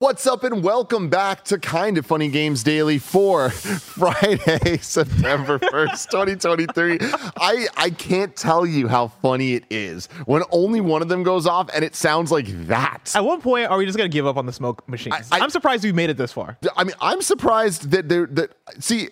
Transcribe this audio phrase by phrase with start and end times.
[0.00, 6.98] What's up, and welcome back to Kinda Funny Games Daily for Friday, September 1st, 2023.
[7.36, 11.48] I, I can't tell you how funny it is when only one of them goes
[11.48, 13.10] off and it sounds like that.
[13.16, 15.16] At one point are we just going to give up on the smoke machines?
[15.32, 16.56] I, am surprised we made it this far.
[16.76, 19.08] I mean, I'm surprised that they're, that, see,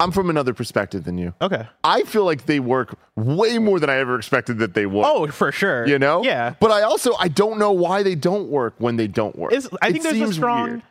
[0.00, 1.34] I'm from another perspective than you.
[1.42, 1.66] Okay.
[1.84, 5.04] I feel like they work way more than I ever expected that they would.
[5.04, 5.86] Oh, for sure.
[5.86, 6.22] You know?
[6.22, 6.54] Yeah.
[6.60, 9.52] But I also I don't know why they don't work when they don't work.
[9.52, 10.82] It's, I it think there's a strong weird.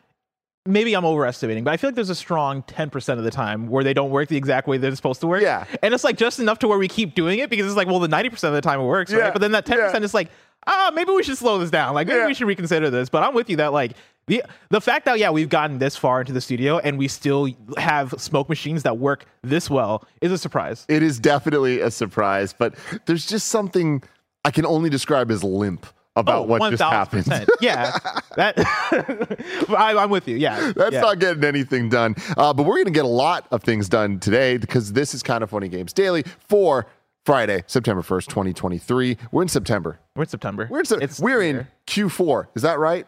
[0.66, 3.82] maybe I'm overestimating, but I feel like there's a strong 10% of the time where
[3.82, 5.40] they don't work the exact way they're supposed to work.
[5.42, 5.64] Yeah.
[5.82, 8.00] And it's like just enough to where we keep doing it because it's like, well,
[8.00, 9.18] the 90% of the time it works, right?
[9.20, 9.30] Yeah.
[9.30, 9.98] But then that 10% Yeah.
[10.00, 10.28] is like,
[10.66, 11.94] ah, maybe we should slow this down.
[11.94, 12.26] Like, maybe Yeah.
[12.26, 13.08] we should reconsider this.
[13.08, 13.92] But I'm with you that, like,
[14.28, 17.48] the, the fact that, yeah, we've gotten this far into the studio and we still
[17.76, 20.86] have smoke machines that work this well is a surprise.
[20.88, 22.74] It is definitely a surprise, but
[23.06, 24.02] there's just something
[24.44, 27.26] I can only describe as limp about what just happened.
[27.30, 27.96] Oh, yeah.
[28.36, 28.54] That,
[29.68, 30.36] I, I'm with you.
[30.36, 30.72] Yeah.
[30.76, 31.00] That's yeah.
[31.00, 32.14] not getting anything done.
[32.36, 35.24] Uh, but we're going to get a lot of things done today because this is
[35.24, 36.86] kinda funny games daily for
[37.24, 39.16] Friday, September 1st, 2023.
[39.32, 39.98] We're in September.
[40.14, 40.68] We're in September.
[40.70, 41.66] We're in, It's we're in.
[41.88, 42.46] Q4.
[42.54, 43.06] Is that right?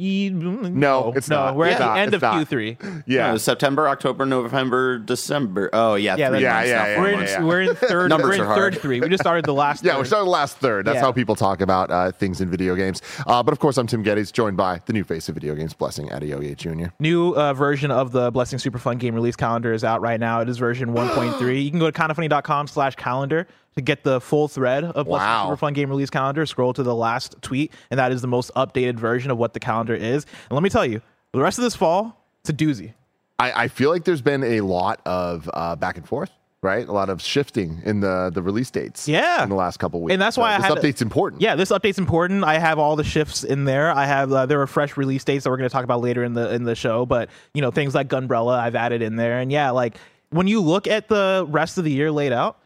[0.00, 1.56] No, it's no, not.
[1.56, 1.98] We're It's at the not.
[1.98, 2.46] end It's of not.
[2.48, 3.02] Q3.
[3.06, 3.32] Yeah.
[3.32, 5.70] No, September, October, November, December.
[5.72, 7.42] Oh yeah, Yeah, three that's- months Yeah, yeah, We're yeah, in, yeah.
[7.44, 8.08] we're in third.
[8.08, 8.58] Numbers we're in are hard.
[8.74, 9.00] third three.
[9.00, 9.84] We just started the last.
[9.90, 10.00] Yeah, third.
[10.00, 10.86] we started the last third.
[10.86, 11.00] That's Yeah.
[11.02, 13.02] how people talk about uh, things in video games.
[13.26, 15.74] Uh, but of course, I'm Tim Gettys, joined by the new face of video games,
[15.74, 16.92] Blessing Adeoye Jr.
[16.98, 20.40] New uh, version of the Blessing Super Fun game release calendar is out right now.
[20.40, 21.62] It is version 1.3.
[21.64, 25.46] You can go to kindafunny.com slash calendar to get the full thread of Wow.
[25.46, 26.44] Super Fun game release calendar.
[26.46, 29.60] Scroll to the last tweet, and that is the most updated version of what the
[29.60, 30.24] calendar is.
[30.48, 31.00] And let me tell you,
[31.32, 32.94] the rest of this fall, it's a doozy.
[33.38, 36.30] I, I feel like there's been a lot of uh, back and forth,
[36.62, 36.86] right?
[36.86, 39.08] A lot of shifting in the the release dates.
[39.08, 39.42] Yeah.
[39.42, 41.40] in the last couple weeks, And that's why I this had- update's important.
[41.40, 42.44] Yeah, this update's important.
[42.44, 43.90] I have all the shifts in there.
[43.92, 46.22] I have uh, there are fresh release dates that we're going to talk about later
[46.24, 49.38] in the in the show, but you know things like Gunbrella I've added in there,
[49.38, 49.96] and yeah, like
[50.30, 52.58] when you look at the rest of the year laid out.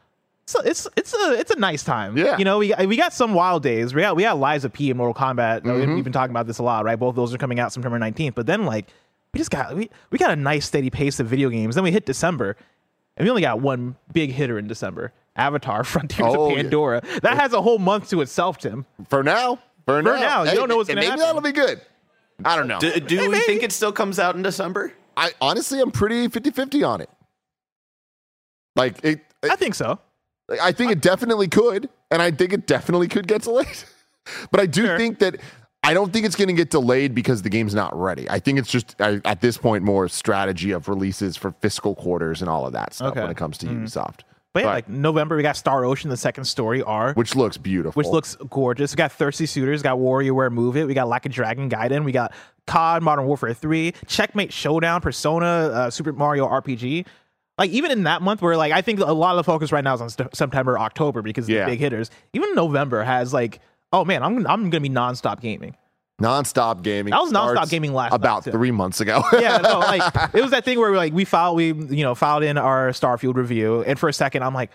[0.46, 2.16] So it's it's a it's a nice time.
[2.18, 2.36] Yeah.
[2.36, 3.94] you know we we got some wild days.
[3.94, 5.62] We got we got Lies of P and Mortal Kombat.
[5.62, 5.94] Mm-hmm.
[5.94, 6.98] We've been talking about this a lot, right?
[6.98, 8.34] Both of those are coming out September nineteenth.
[8.34, 8.86] But then like
[9.32, 11.74] we just got we, we got a nice steady pace of video games.
[11.76, 12.56] Then we hit December,
[13.16, 16.62] and we only got one big hitter in December: Avatar: Frontiers Oh, of yeah.
[16.62, 17.02] Pandora.
[17.22, 18.84] That has a whole month to itself, Tim.
[19.08, 21.18] For now, for, now, now, you don't know what's gonna happen.
[21.18, 21.80] maybe that'll be good.
[22.44, 22.80] I don't know.
[22.80, 24.92] Do, do we think it still comes out in December?
[25.16, 27.08] I honestly, I'm pretty 50-50 on it.
[28.76, 30.00] Like it, I think so.
[30.60, 33.66] I think it definitely could, and I think it definitely could get delayed.
[34.50, 34.96] but I do Sure.
[34.98, 35.36] think that
[35.82, 38.28] I don't think it's going to get delayed because the game's not ready.
[38.30, 42.40] I think it's just I, at this point more strategy of releases for fiscal quarters
[42.40, 43.20] and all of that stuff Okay.
[43.20, 44.20] when it comes to Ubisoft,
[44.54, 44.74] But yeah, Right.
[44.76, 47.98] like November, we got Star Ocean, the second story R, which, looks beautiful.
[48.00, 48.92] Which looks gorgeous.
[48.92, 52.12] We got Thirsty Suitors, got WarioWare Move It, we got Like a Dragon Gaiden, we
[52.12, 52.32] got
[52.66, 57.04] COD Modern Warfare 3, Checkmate Showdown, Persona, uh, Super Mario RPG.
[57.58, 59.84] Like even in that month, where like I think a lot of the focus right
[59.84, 61.64] now is on st- September, October because of Yeah.
[61.66, 62.10] the big hitters.
[62.32, 63.60] Even November has like,
[63.92, 65.76] oh man, I'm I'm gonna be nonstop gaming.
[66.20, 67.12] nonstop gaming.
[67.12, 69.22] I was nonstop gaming last about three months ago.
[69.32, 70.02] yeah, no, like
[70.34, 73.34] it was that thing where like we filed, we you know filed in our Starfield
[73.36, 74.70] review, and for a second I'm like,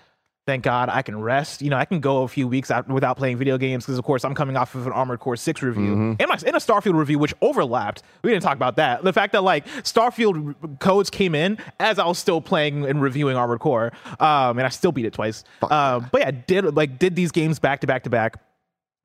[0.46, 1.62] thank God I can rest.
[1.62, 4.06] You know, I can go a few weeks out without playing video games because of
[4.06, 6.96] course I'm coming off of an Armored Core Six review and, my, and a Starfield
[6.96, 8.04] review which overlapped.
[8.24, 9.04] We didn't talk about that.
[9.04, 13.38] The fact that like Starfield codes came in as I was still playing and reviewing
[13.38, 15.44] Armored Core, um, and I still beat it twice.
[15.70, 18.42] Um, but yeah, did like did these games back to back to back.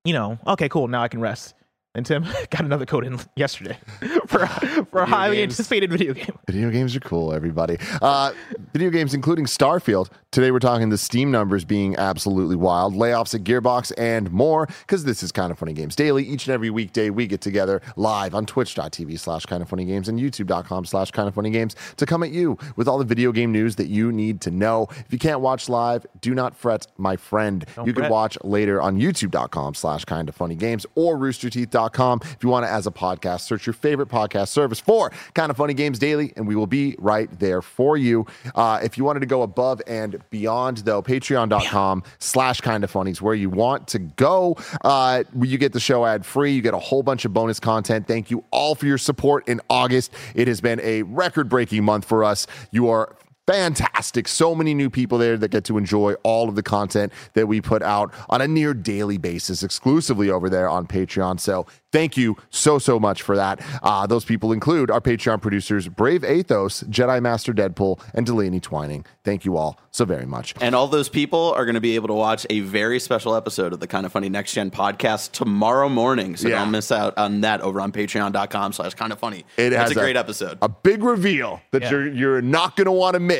[0.04, 0.88] You know, okay, cool.
[0.88, 1.54] Now I can rest.
[1.96, 3.79] And Tim got another code in yesterday
[4.26, 4.46] for
[4.91, 5.52] for a highly games.
[5.52, 6.37] anticipated video game.
[6.46, 7.79] Video games are cool, everybody.
[8.02, 8.32] Uh,
[8.73, 10.08] video games, including Starfield.
[10.32, 14.67] Today, we're talking the Steam numbers being absolutely wild, layoffs at Gearbox, and more.
[14.81, 16.25] Because this is kinda funny games daily.
[16.25, 20.19] Each and every weekday, we get together live on Twitch.tv slash kinda funny games and
[20.19, 23.76] YouTube.com slash kinda funny games to come at you with all the video game news
[23.76, 24.88] that you need to know.
[24.91, 27.64] If you can't watch live, do not fret, my friend.
[27.85, 31.83] you can watch later on YouTube.com slash kinda funny games or roosterteeth.com.
[31.88, 35.75] If you want to, as a podcast, search your favorite podcast service for Kinda Funny
[35.75, 38.26] Games Daily, and we will be right there for you.
[38.54, 43.20] Uh, if you wanted to go above and beyond, though, patreon.com slash kinda funny is
[43.22, 44.56] where you want to go.
[44.82, 46.52] Uh, you get the show ad free.
[46.52, 48.06] You get a whole bunch of bonus content.
[48.06, 50.12] Thank you all for your support in August.
[50.34, 52.46] It has been a record breaking month for us.
[52.70, 53.16] You are
[53.46, 54.29] fantastic.
[54.29, 57.61] So many new people there that get to enjoy all of the content that we
[57.61, 61.38] put out on a near daily basis exclusively over there on Patreon.
[61.41, 63.61] So thank you so, so much for that.
[63.82, 69.05] Uh, those people include our Patreon producers, Brave Athos, Jedi Master Deadpool, and Delaney Twining.
[69.25, 70.55] Thank you all so very much.
[70.61, 73.73] And all those people are going to be able to watch a very special episode
[73.73, 76.37] of the Kinda Funny Next Gen podcast tomorrow morning.
[76.37, 76.61] So Yeah.
[76.61, 79.44] don't miss out on that over on patreon.com slash kinda funny.
[79.56, 80.58] It It's has a great episode.
[80.62, 81.91] A big reveal that Yeah.
[81.91, 83.33] you're you're not going to want to miss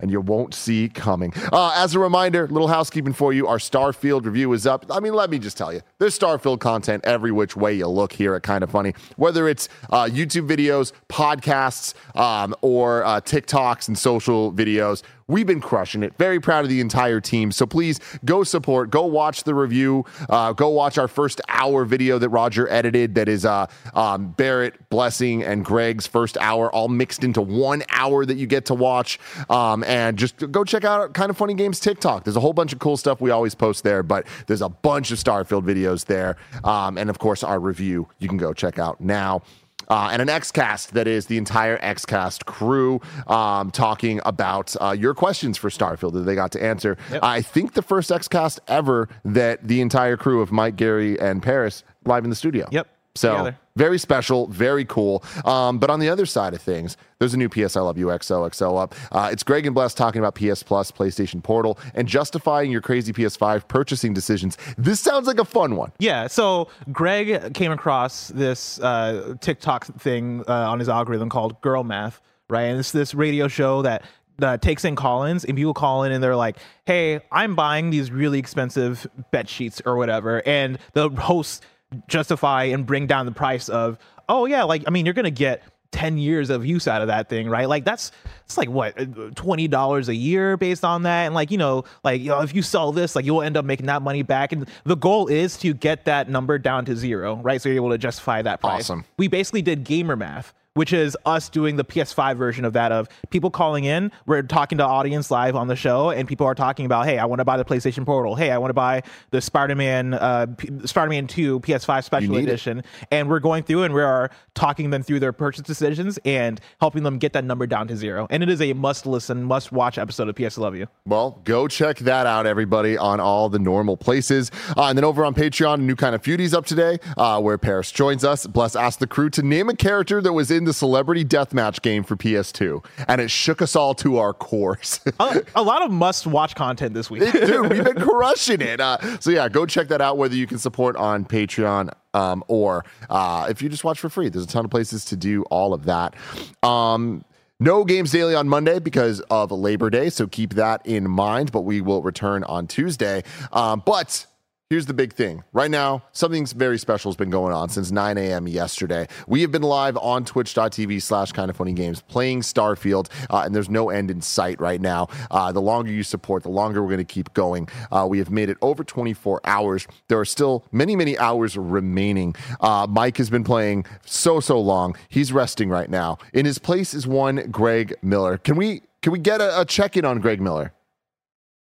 [0.00, 1.32] and you won't see coming.
[1.52, 4.84] Uh, as a reminder, little housekeeping for you, our Starfield review is up.
[4.90, 8.12] I mean, let me just tell you, there's Starfield content every which way you look
[8.12, 13.98] here at Kinda Funny, whether it's uh, YouTube videos, podcasts, um, or uh, TikToks and
[13.98, 15.02] social videos.
[15.28, 16.16] We've been crushing it.
[16.18, 17.50] Very proud of the entire team.
[17.50, 22.16] So please go support, go watch the review, uh, go watch our first hour video
[22.18, 27.24] that Roger edited that is uh, um, Barrett, Blessing, and Greg's first hour all mixed
[27.24, 29.18] into one hour that you get to watch.
[29.50, 32.22] Um, and just go check out Kinda Funny Games TikTok.
[32.22, 35.10] There's a whole bunch of cool stuff we always post there, but there's a bunch
[35.10, 36.36] of Starfield videos there.
[36.62, 39.42] Um, and of course, our review you can go check out now
[39.88, 45.14] uh, and an XCast that is the entire XCast crew um, talking about uh, your
[45.14, 46.96] questions for Starfield that they got to answer.
[47.22, 51.84] I think the first XCast ever that the entire crew of Mike, Gary, and Parris
[52.04, 52.68] live in the studio.
[52.70, 53.58] Yep, So together.
[53.76, 55.22] Very special, very cool.
[55.44, 58.06] Um, but on the other side of things, there's a new PS I Love You
[58.06, 58.94] XOXO up.
[59.12, 63.12] Uh, it's Greg and Bless talking about PS Plus, PlayStation Portal, and justifying your crazy
[63.12, 64.58] PS5 purchasing decisions.
[64.76, 65.92] This sounds like a fun one.
[65.98, 71.84] Yeah, so Greg came across this uh, TikTok thing uh, on his algorithm called Girl
[71.84, 72.64] Math, right?
[72.64, 74.04] And it's this radio show that
[74.42, 78.10] uh, takes in call-ins, and people call in and they're like, "Hey, I'm buying these
[78.10, 81.62] really expensive bed sheets or whatever," and the hosts
[82.08, 83.98] justify and bring down the price of,
[84.28, 85.62] "Oh yeah, like I mean, you're gonna get."
[85.92, 87.68] 10 years of use out of that thing right?
[87.68, 88.12] Like that's
[88.44, 91.24] it's like what $20 a year based on that?
[91.26, 93.64] And like you know like you know if you sell this like you'll end up
[93.64, 94.52] making that money back.
[94.52, 97.62] And the goal is to get that number down to zero right?
[97.62, 98.90] So you're able to justify that price.
[98.90, 99.04] Awesome.
[99.16, 103.08] we basically did gamer math which is us doing the PS5 version of that of
[103.30, 104.12] people calling in.
[104.26, 107.24] We're talking to audience live on the show, and people are talking about, hey, I
[107.24, 108.36] want to buy the PlayStation Portal.
[108.36, 112.42] Hey, I want to buy the Spider-Man, uh, P- Spider-Man 2 PS5 Special need it.
[112.44, 112.82] Edition.
[113.10, 117.02] And we're going through and we are talking them through their purchase decisions and helping
[117.02, 118.26] them get that number down to zero.
[118.28, 120.88] And it is a must-listen, must-watch episode of PS Love You.
[121.06, 124.50] Well, go check that out, everybody, on all the normal places.
[124.76, 127.56] Uh, and then over on Patreon, a new kind of Feudies up today, uh, where
[127.56, 128.46] Parris joins us.
[128.46, 132.04] Bless asked the crew to name a character that was in the Celebrity Deathmatch game
[132.04, 135.00] for PS2, and it shook us all to our cores.
[135.20, 137.22] a, a lot of must-watch content this week.
[137.32, 138.80] Dude, we've been crushing it.
[138.80, 140.18] Uh, so yeah, go check that out.
[140.18, 144.28] Whether you can support on Patreon um, or uh, if you just watch for free,
[144.28, 146.14] there's a ton of places to do all of that.
[146.62, 147.24] Um,
[147.58, 151.52] no games daily on Monday because of Labor Day, so keep that in mind.
[151.52, 153.22] But we will return on Tuesday.
[153.52, 154.26] Um, but
[154.68, 155.44] Here's the big thing.
[155.52, 158.48] Right now, something very special has been going on since 9 a.m.
[158.48, 159.06] yesterday.
[159.28, 163.54] We have been live on twitch.tv slash kind of funny games playing Starfield, uh, and
[163.54, 165.06] there's no end in sight right now.
[165.30, 167.68] Uh, the longer you support, the longer we're going to keep going.
[167.92, 169.86] Uh, we have made it over 24 hours.
[170.08, 172.34] There are still many, many hours remaining.
[172.60, 174.96] Uh, Mike has been playing so, so long.
[175.08, 176.18] He's resting right now.
[176.32, 178.36] In his place is one Greg Miller.
[178.38, 180.72] Can we can we get a, a check in on Greg Miller?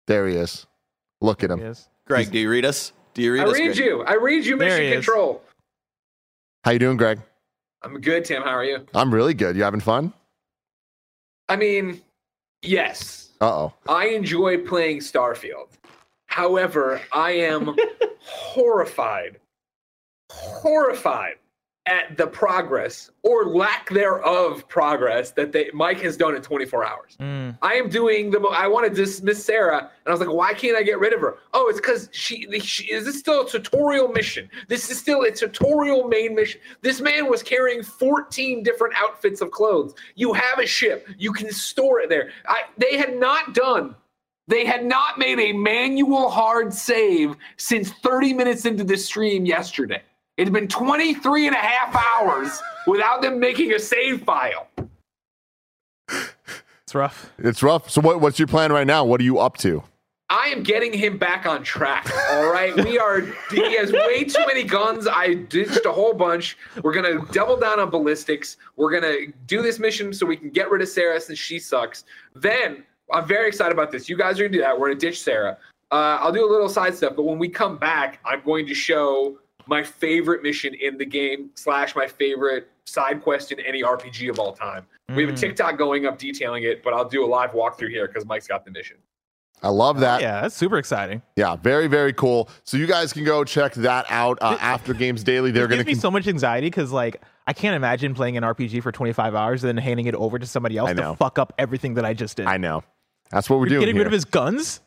[0.08, 0.65] There he is.
[1.22, 1.60] Look at him.
[2.03, 2.08] Yes.
[2.08, 2.93] Greg, do you read us?
[3.13, 3.50] Do you read I us?
[3.50, 3.77] I read Greg?
[3.77, 4.01] you.
[4.03, 4.58] I read you.
[4.58, 5.05] Mission he is.
[5.05, 5.41] Control.
[6.63, 7.20] How you doing, Greg?
[7.84, 8.43] I'm good, Tim.
[8.43, 8.86] How are you?
[8.93, 9.55] I'm really good.
[9.55, 10.13] You having fun?
[11.50, 12.01] I mean,
[12.62, 13.74] yes, Uh oh.
[13.89, 15.70] I enjoy playing Starfield.
[16.27, 17.75] However, I am
[18.22, 19.38] horrified,
[20.31, 21.36] horrified
[21.91, 27.17] at the progress or lack thereof progress that they Mike has done in 24 hours.
[27.19, 27.57] Mm.
[27.62, 28.39] I am doing the.
[28.39, 31.19] I want to dismiss Sarah, and I was like, why can't I get rid of
[31.19, 31.39] her?
[31.53, 32.86] Oh, it's because she, she.
[32.86, 34.50] Is this still a tutorial mission?
[34.69, 36.62] This is still a tutorial main mission.
[36.81, 39.93] This man was carrying 14 different outfits of clothes.
[40.15, 41.10] You have a ship.
[41.17, 42.31] You can store it there.
[42.48, 43.95] I, they had not done.
[44.48, 50.01] They had not made a manual hard save since 30 minutes into the stream yesterday.
[50.41, 54.67] It had been 23 and a half hours without them making a save file.
[56.10, 57.31] It's rough.
[57.38, 57.91] It's rough.
[57.91, 59.05] So what, what's your plan right now?
[59.05, 59.83] What are you up to?
[60.31, 62.10] I am getting him back on track.
[62.31, 63.21] All right, we are.
[63.51, 65.07] He has way too many guns.
[65.07, 66.57] I ditched a whole bunch.
[66.81, 68.57] We're gonna double down on ballistics.
[68.77, 72.03] We're gonna do this mission so we can get rid of Sarah since she sucks.
[72.33, 72.83] Then
[73.13, 74.10] I'm very excited about this.
[74.10, 74.79] You guys are gonna do that.
[74.79, 75.60] We're gonna ditch Sarah.
[75.91, 78.74] Uh, I'll do a little side stuff, but when we come back, I'm going to
[78.74, 79.38] show
[79.68, 84.39] my favorite mission in the game slash my favorite side quest in any RPG of
[84.39, 84.86] all time.
[85.10, 85.39] We have a Mm.
[85.39, 88.65] TikTok going up detailing it, but I'll do a live walkthrough here because Mike's got
[88.65, 88.98] the mission.
[89.63, 90.22] I love that.
[90.22, 91.22] Yeah, that's super exciting.
[91.36, 92.50] Yeah, very, very cool.
[92.63, 95.51] So you guys can go check that out uh, after Games Daily.
[95.51, 95.96] They're It going gives to.
[95.96, 99.63] me so much anxiety because like I can't imagine playing an RPG for 25 hours
[99.63, 102.38] and then handing it over to somebody else to fuck up everything that I just
[102.38, 102.48] did.
[102.48, 102.84] I know.
[103.30, 103.82] That's what we're You're doing.
[103.82, 104.01] getting here.
[104.03, 104.80] rid of his guns.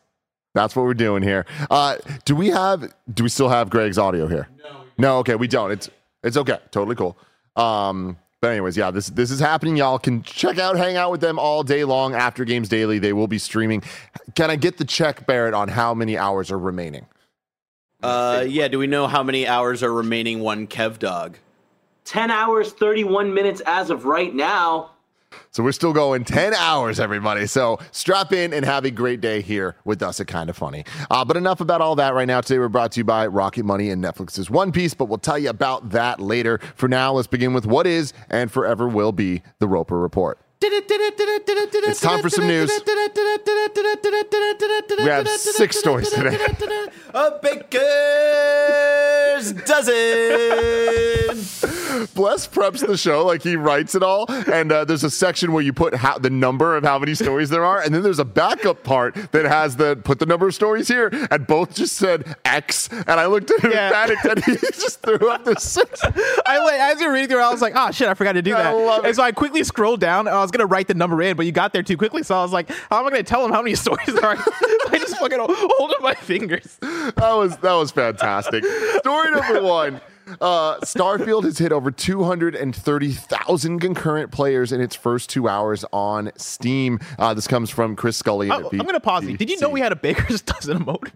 [0.55, 1.45] That's what we're doing here.
[1.69, 2.91] Uh, do we have?
[3.13, 4.47] Do we still have Greg's audio here?
[4.63, 4.83] No.
[4.97, 5.17] No.
[5.19, 5.69] Okay, we don't.
[5.69, 5.89] It's
[6.23, 6.57] it's okay.
[6.71, 7.17] Totally cool.
[7.57, 9.75] Um, but anyways, yeah, this this is happening.
[9.75, 12.99] Y'all can check out, hang out with them all day long after Games Daily.
[12.99, 13.83] They will be streaming.
[14.35, 17.05] Can I get the check, Barrett, on how many hours are remaining?
[18.01, 18.69] Uh, yeah.
[18.69, 20.39] Do we know how many hours are remaining?
[20.39, 21.37] One Kev Dog.
[22.05, 24.91] 10 hours, 31 minutes as of right now.
[25.51, 27.47] So we're still going 10 hours, everybody.
[27.47, 30.83] So strap in and have a great day here with us at Kinda Funny.
[31.09, 32.41] Uh, but enough about all that right now.
[32.41, 35.37] Today we're brought to you by Rocket Money and Netflix's One Piece, but we'll tell
[35.39, 36.59] you about that later.
[36.75, 40.39] For now, let's begin with what is and forever will be the Roper Report.
[40.61, 42.71] It's time for some news.
[44.97, 46.37] We have six stories today.
[47.13, 47.71] A baker's
[49.63, 49.95] dozen.
[52.13, 55.63] Bless preps the show like he writes it all, and uh, there's a section where
[55.63, 58.25] you put how, the number of how many stories there are, and then there's a
[58.25, 62.35] backup part that has the put the number of stories here, and both just said
[62.45, 63.85] X, and I looked at him Yeah.
[64.03, 66.01] and panicked, and he just threw up the six.
[66.45, 67.39] I went as you're reading through.
[67.41, 69.07] I was like, "Oh shit, I forgot to do I that." love it.
[69.07, 70.27] And so I quickly scrolled down.
[70.27, 72.23] And I was gonna write the number in, but you got there too quickly.
[72.23, 74.37] So I was like, "How am I gonna tell him how many stories there are?"
[74.89, 76.77] I just fucking hold up my fingers.
[76.81, 78.63] That was that was fantastic.
[78.99, 80.01] Story number one.
[80.41, 86.99] Uh, Starfield has hit over 230,000 concurrent players in its first two hours on Steam.
[87.19, 88.49] Uh, this comes from Chris Scully.
[88.51, 89.37] Oh, I'm gonna pause you.
[89.37, 91.11] Did you know we had a baker's dozen emote?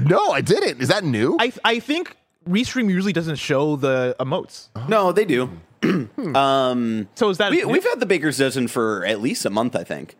[0.00, 0.80] No, I didn't.
[0.80, 1.36] Is that new?
[1.40, 2.16] I I think
[2.48, 4.68] Restream usually doesn't show the emotes.
[4.88, 5.50] No, they do.
[6.34, 9.76] um, So is that we, we've had the baker's dozen for at least a month,
[9.76, 10.16] I think.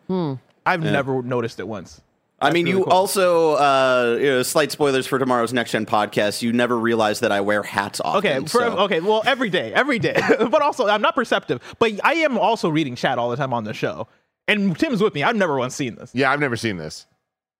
[0.66, 2.00] I've never noticed it once.
[2.40, 2.92] I mean, really you cool.
[2.92, 6.42] also uh, you know, slight spoilers for tomorrow's next gen podcast.
[6.42, 8.18] You never realize that I wear hats often.
[8.18, 9.00] Okay, for, so- okay.
[9.00, 10.20] Well, every day, every day.
[10.38, 11.60] but also, I'm not perceptive.
[11.78, 14.08] But I am also reading chat all the time on the show.
[14.46, 15.22] And Tim's with me.
[15.22, 16.10] I've never once seen this.
[16.12, 17.06] yeah, I've never seen this.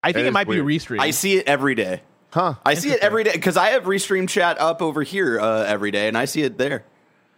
[0.02, 0.66] I think It it, is might weird.
[0.66, 1.00] be restream.
[1.00, 2.02] I see it every day.
[2.30, 2.54] Huh.
[2.66, 5.92] I see it every day because I have restream chat up over here uh, every
[5.92, 6.84] day, and I see it there.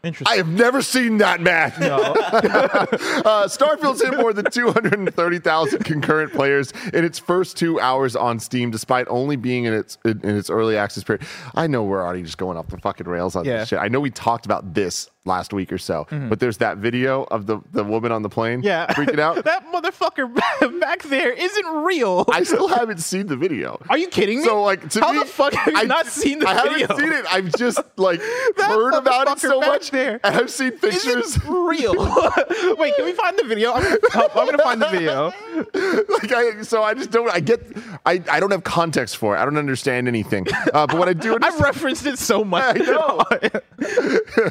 [0.07, 0.33] Interesting.
[0.33, 1.81] I have never seen that, Matt.
[1.83, 8.71] uh, Starfield's hit more than 230,000 concurrent players in its first two hours on Steam,
[8.71, 11.27] despite only being in its in, in its early access period.
[11.55, 13.59] I know we're already just going off the fucking rails on Yeah.
[13.59, 13.79] this shit.
[13.79, 17.47] I know we talked about this last week or so, but there's that video of
[17.47, 18.87] the, the woman on the plane yeah.
[18.89, 19.45] freaking out.
[19.45, 20.33] that motherfucker
[20.81, 22.25] back there isn't real.
[22.31, 23.81] I still haven't seen the video.
[23.91, 24.45] Are you kidding me?
[24.45, 26.73] So like to How me, the fuck have you I- not seen the I video?
[26.73, 27.25] I haven't seen it.
[27.31, 28.21] I've just like
[28.57, 31.39] heard about it so much, there and I've seen pictures.
[31.47, 31.95] Real.
[32.79, 33.73] Wait, can we find the video?
[33.73, 35.33] I'm gonna, I'm gonna find the video.
[36.09, 37.31] like I, so I just don't.
[37.31, 37.61] I get.
[38.05, 39.41] I, I don't have context for it.
[39.41, 40.47] I don't understand anything.
[40.73, 42.77] Uh, but what I do I've referenced it so much.
[42.77, 43.25] I know.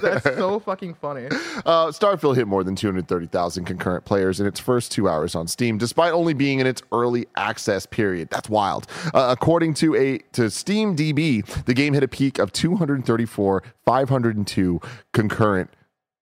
[0.01, 1.27] That's so fucking funny.
[1.27, 5.77] uh, Starfield hit more than 230,000 concurrent players in its first two hours on Steam,
[5.77, 8.29] despite only being in its early access period.
[8.29, 8.87] That's wild.
[9.13, 14.81] Uh, according to a to Steam DB, the game hit a peak of 234 502
[15.13, 15.69] concurrent.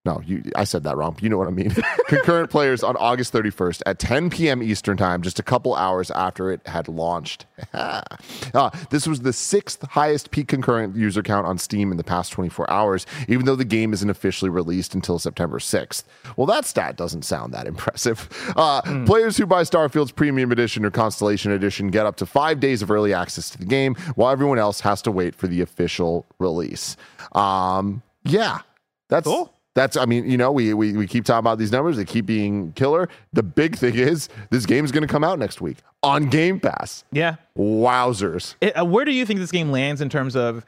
[0.05, 1.13] No, you, I said that wrong.
[1.13, 1.73] But you know what I mean.
[2.07, 4.61] concurrent players on August 31st at 10 p.m.
[4.61, 7.45] Eastern Time, just a couple hours after it had launched.
[7.73, 8.01] uh,
[8.89, 12.69] this was the sixth highest peak concurrent user count on Steam in the past 24
[12.69, 16.03] hours, even though the game isn't officially released until September 6th.
[16.35, 18.27] Well, that stat doesn't sound that impressive.
[18.57, 22.81] Uh, Players who buy Starfield's Premium Edition or Constellation Edition get up to five days
[22.81, 26.25] of early access to the game, while everyone else has to wait for the official
[26.39, 26.97] release.
[27.31, 28.59] Um, yeah,
[29.07, 29.52] that's Cool.
[29.75, 32.25] That's I mean, you know, we, we we keep talking about these numbers, they keep
[32.25, 33.09] being killer.
[33.33, 37.03] The big thing is this game is gonna come out next week on Game Pass.
[37.11, 37.35] Yeah.
[37.57, 38.55] Wowzers.
[38.61, 40.65] It- uh, where do you think this game lands in terms of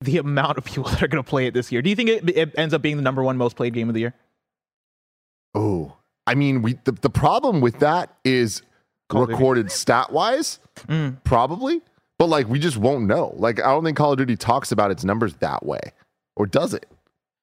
[0.00, 1.80] the amount of people that are going to play it this year?
[1.80, 3.94] Do you think it, it ends up being the number one most played game of
[3.94, 4.14] the year?
[5.54, 5.94] Oh.
[6.26, 8.62] I mean, we the, the problem with that is
[9.08, 11.22] Call recorded stat wise, Mm.
[11.24, 11.80] probably.
[12.18, 13.34] But like we just won't know.
[13.36, 15.80] Like I don't think Call of Duty talks about its numbers that way.
[16.34, 16.86] Or does it?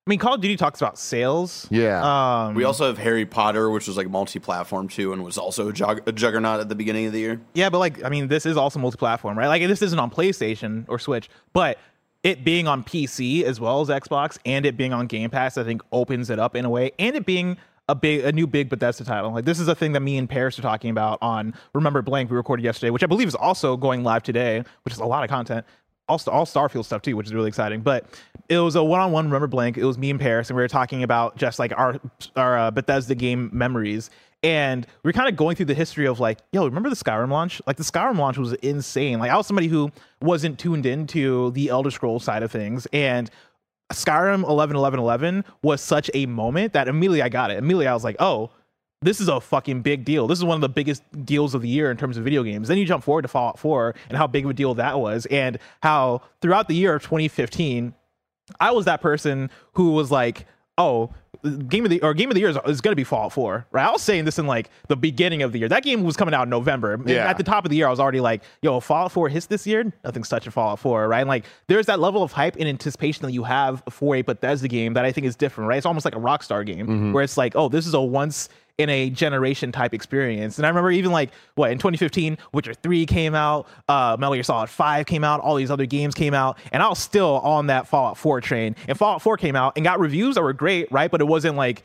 [0.06, 1.66] I mean, Call of Duty talks about sales.
[1.72, 2.02] Yeah.
[2.48, 5.74] Um, We also have Harry Potter, which was like multi-platform too, and was also a,
[5.74, 7.40] jug- a juggernaut at the beginning of the year.
[7.54, 9.48] Yeah, but like, I mean, this is also multi-platform, right?
[9.48, 11.78] Like, this isn't on PlayStation or Switch, but
[12.22, 15.64] it being on PC as well as Xbox, and it being on Game Pass, I
[15.64, 17.56] think opens it up in a way, and it being
[17.88, 19.32] a big, a new big Bethesda title.
[19.32, 22.30] Like, this is a thing that me and Parris are talking about on Remember Blank
[22.30, 25.24] we recorded yesterday, which I believe is also going live today, which is a lot
[25.24, 25.66] of content.
[26.10, 27.80] All, all Starfield stuff too, which is really exciting.
[27.82, 28.06] But
[28.50, 29.78] it was a one-on-one Remember Blank.
[29.78, 32.00] It was me and Parris, and we were talking about just like our
[32.36, 34.10] our uh, Bethesda game memories.
[34.44, 37.30] And we are kind of going through the history of like, yo, remember the Skyrim
[37.30, 37.62] launch?
[37.66, 39.20] Like the Skyrim launch was insane.
[39.20, 39.90] Like I was somebody who
[40.22, 43.30] wasn't tuned into the Elder Scrolls side of things, and
[43.94, 47.58] Skyrim 11 11 11 was such a moment that immediately I got it.
[47.58, 48.52] Immediately I was like, oh,
[49.02, 50.28] this is a fucking big deal.
[50.28, 52.68] This is one of the biggest deals of the year in terms of video games.
[52.68, 55.26] Then you jump forward to Fallout 4 and how big of a deal that was,
[55.28, 57.94] and how throughout the year of 2015,
[58.60, 60.46] I was that person who was like,
[60.78, 61.14] oh,
[61.68, 63.68] game of the or game of the year is, is going to be Fallout 4,
[63.72, 63.86] right?
[63.86, 65.68] I was saying this in like the beginning of the year.
[65.68, 67.00] That game was coming out in November.
[67.06, 67.30] Yeah.
[67.30, 69.68] At the top of the year, I was already like, yo, Fallout 4 hits this
[69.68, 69.92] year.
[70.04, 71.20] Nothing's touching Fallout 4, right?
[71.20, 74.68] And like, there's that level of hype and anticipation that you have for a Bethesda
[74.68, 75.78] game that I think is different, right?
[75.78, 77.12] It's almost like a Rockstar game mm-hmm.
[77.14, 80.58] where it's like, oh, this is a once in a generation type experience.
[80.58, 84.44] And I remember even like what in 2015, Witcher 3 came out, uh, Metal Gear
[84.44, 87.68] Solid 5 came out, all these other games came out, and I was still on
[87.68, 88.76] that Fallout 4 train.
[88.88, 91.12] And Fallout 4 came out and got reviews that were great, right?
[91.12, 91.84] But it wasn't like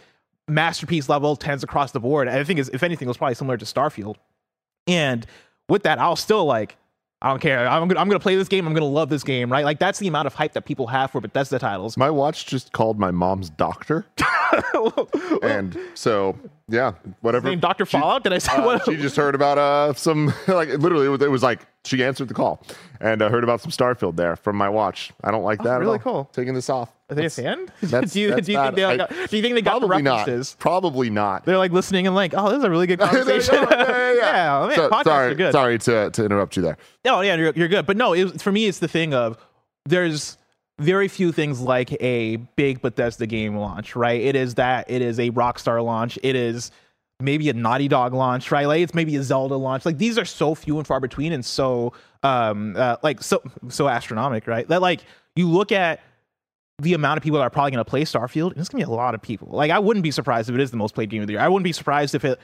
[0.49, 2.27] masterpiece level, tens across the board.
[2.27, 4.17] I think, if anything, it was probably similar to Starfield.
[4.87, 5.27] And
[5.69, 6.77] with that, I was still like,
[7.21, 7.67] I don't care.
[7.67, 8.67] I'm gonna, I'm gonna play this game.
[8.67, 9.65] I'm gonna love this game, right?
[9.65, 11.97] Like that's the amount of hype that people have for Bethesda titles.
[11.97, 14.07] My watch just called my mom's doctor.
[15.43, 17.49] and so, yeah, whatever.
[17.49, 18.23] Name Doctor Fallout?
[18.23, 18.85] Did I say uh, what?
[18.85, 22.29] she just heard about uh some like literally it was, it was like she answered
[22.29, 22.63] the call
[23.01, 25.11] and uh, heard about some Starfield there from my watch.
[25.25, 25.75] I don't like that.
[25.75, 25.99] at really all.
[25.99, 26.31] cool.
[26.33, 26.93] Taking this off.
[27.11, 27.67] Are they a fan?
[27.81, 30.03] do you, do you think they like, I- do you think they got the Probably
[30.03, 30.19] not.
[30.27, 30.57] references?
[30.59, 31.45] Probably not.
[31.47, 33.55] They're like listening and like, oh, this is a really good conversation.
[33.55, 33.69] go.
[33.71, 34.67] yeah, yeah, yeah.
[34.67, 35.53] man, So- podcasts sorry, are good.
[35.53, 36.77] sorry to, to interrupt you there.
[37.05, 37.87] No, yeah, you're, you're good.
[37.87, 39.39] But no, it, for me, it's the thing of
[39.87, 40.37] there's
[40.79, 44.21] very few things like a big Bethesda game launch, right?
[44.21, 44.91] It is that.
[44.91, 46.19] It is a Rockstar launch.
[46.23, 46.71] It is
[47.21, 48.67] maybe a Naughty Dog launch, right?
[48.67, 49.85] Like it's maybe a Zelda launch.
[49.87, 53.89] Like these are so few and far between, and so um uh, like so so
[53.89, 54.69] astronomical, right?
[54.69, 55.01] That like
[55.35, 56.01] you look at
[56.81, 58.87] the amount of people that are probably going to play Starfield, and it's going to
[58.87, 59.49] be a lot of people.
[59.51, 61.41] Like I wouldn't be surprised if it is the most played game of the year.
[61.41, 62.39] I wouldn't be surprised if it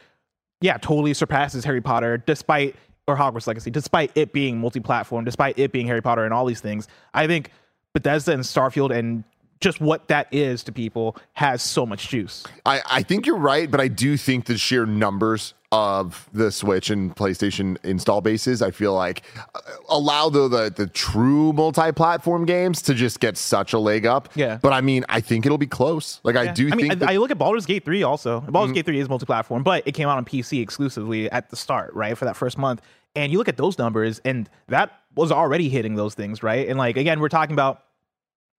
[0.61, 5.73] yeah, totally surpasses Harry Potter, despite or Hogwarts Legacy, despite it being multi-platform, despite it
[5.73, 6.89] being Harry Potter and all these things.
[7.13, 7.51] I think
[7.93, 9.25] Bethesda and Starfield and
[9.61, 12.45] just what that is to people has so much juice.
[12.67, 16.89] I, I think you're right, but I do think the sheer numbers of the Switch
[16.89, 22.81] and PlayStation install bases, I feel like uh, allow the, the the true multi-platform games
[22.83, 24.29] to just get such a leg up.
[24.37, 24.59] Yeah.
[24.63, 26.21] But I mean, I think it'll be close.
[26.23, 28.41] Like I do I mean, think I, that- I look at Baldur's Gate 3 also.
[28.41, 28.75] Baldur's Mm-hmm.
[28.75, 32.17] Gate 3 is multi-platform, but it came out on PC exclusively at the start, right?
[32.17, 32.81] For that first month.
[33.17, 36.69] And you look at those numbers and that was already hitting those things, right?
[36.69, 37.84] And like again, we're talking about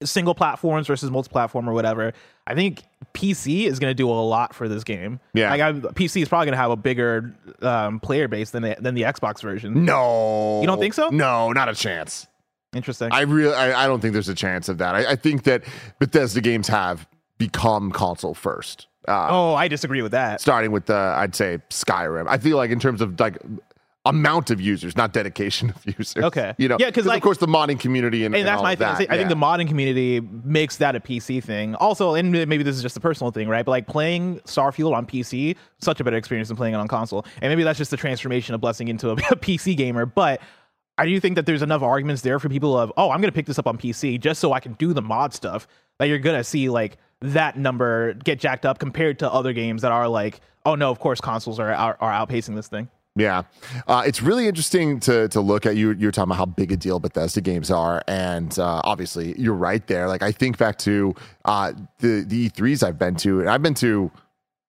[0.04, 2.14] single platforms versus multi-platform or whatever.
[2.48, 5.20] I think PC is going to do a lot for this game.
[5.34, 5.50] Yeah.
[5.50, 8.76] like I'm, PC is probably going to have a bigger um, player base than the,
[8.80, 9.86] than the Xbox version.
[9.86, 11.10] no, You don't think so?
[11.10, 12.28] No, not a chance.
[12.74, 13.10] Interesting.
[13.12, 14.96] I really, I, I don't think there's a chance of that.
[14.96, 15.64] I, I think that
[16.00, 18.88] Bethesda games have become console first.
[19.08, 20.42] Uh, oh, I disagree with that.
[20.42, 22.26] starting with the I'd say Skyrim.
[22.28, 23.38] I feel like in terms of like
[24.06, 26.24] amount of users, not dedication of users.
[26.24, 26.54] Okay.
[26.58, 28.64] you know, Yeah, 'cause, like- of course the modding community and, and and that's all
[28.64, 28.88] my thing.
[29.08, 29.12] that.
[29.12, 31.76] I think the modding community makes that a PC thing.
[31.76, 33.66] Also, and maybe this is just a personal thing, right?
[33.66, 37.26] But like playing Starfield on PC, such a better experience than playing it on console.
[37.42, 40.06] And maybe that's just the transformation of blessing into a, a PC gamer.
[40.06, 40.42] But
[40.98, 43.36] I do think that there's enough arguments there for people of, oh, I'm going to
[43.36, 45.68] pick this up on PC just so I can do the mod stuff.
[46.00, 49.82] That you're going to see like that number get jacked up compared to other games
[49.82, 52.90] that are like, oh no, of course consoles are are, are outpacing this thing.
[53.18, 53.44] Yeah,
[53.88, 55.78] uh, it's really interesting to to look at.
[55.78, 59.54] You you're talking about how big a deal Bethesda games are, and uh, obviously you're
[59.54, 60.10] right there.
[60.10, 63.74] Like I think back to uh, the the E3s I've been to, and I've been
[63.76, 64.12] to,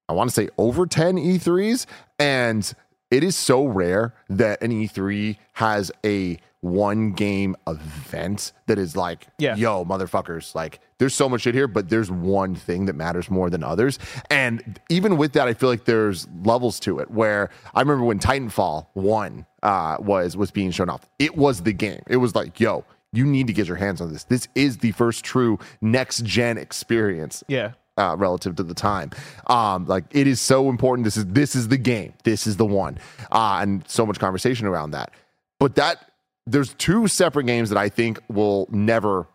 [0.08, 1.86] I want to say over ten E3s,
[2.20, 2.72] and
[3.10, 6.38] it is so rare that an E3 has a
[6.72, 9.54] one game event that is like, Yeah.
[9.56, 13.50] yo, motherfuckers, like there's so much shit here, but there's one thing that matters more
[13.50, 13.98] than others.
[14.30, 18.18] And even with that, I feel like there's levels to it where I remember when
[18.18, 21.08] Titanfall 1 uh, was was being shown off.
[21.18, 22.02] It was the game.
[22.06, 24.24] It was like, yo, you need to get your hands on this.
[24.24, 27.72] This is the first true next gen experience Yeah.
[27.96, 29.10] uh, relative to the time.
[29.46, 31.04] Um, like it is so important.
[31.04, 32.12] This is this is the game.
[32.24, 32.98] This is the one,
[33.32, 35.12] uh, and so much conversation around that.
[35.58, 36.10] But that
[36.46, 39.26] there's two separate games that I think will never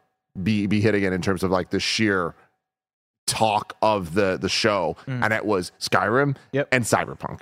[0.42, 2.36] be be hit again in terms of like the sheer
[3.28, 5.24] talk of the the show, mm.
[5.24, 6.70] and it was Skyrim Yep.
[6.72, 7.42] and Cyberpunk.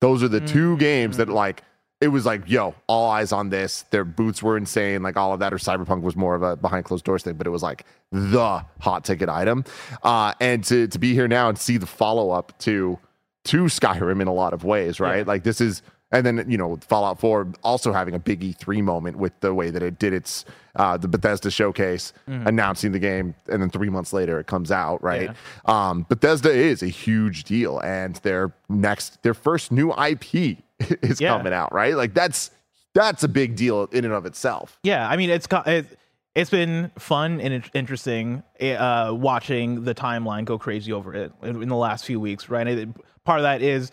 [0.00, 0.78] Those are the two mm.
[0.78, 1.34] games that mm.
[1.34, 1.62] like
[2.00, 3.82] it was like, yo, all eyes on this.
[3.90, 5.52] Their boots were insane, like all of that.
[5.52, 8.64] Or Cyberpunk was more of a behind closed doors thing, but it was like the
[8.80, 9.64] hot ticket item.
[10.02, 12.98] Uh, and to to be here now and see the follow up to
[13.44, 15.18] to Skyrim in a lot of ways, right?
[15.18, 15.24] Yeah.
[15.26, 15.82] Like this is.
[16.12, 19.70] And then you know Fallout 4 also having a big E3 moment with the way
[19.70, 20.44] that it did its
[20.76, 25.02] uh, the Bethesda showcase, announcing the game, and then three months later it comes out,
[25.02, 25.30] right?
[25.66, 30.34] Um, Bethesda is a huge deal, and their next their first new IP
[31.02, 31.36] is Yeah.
[31.36, 31.96] coming out, right?
[31.96, 32.50] Like that's
[32.94, 34.78] that's a big deal in and of itself.
[34.82, 35.98] Yeah, I mean it's it,
[36.34, 41.68] it's been fun and interesting uh, watching the timeline go crazy over it in, in
[41.68, 42.48] the last few weeks.
[42.50, 42.88] Right, It-
[43.24, 43.92] part of that is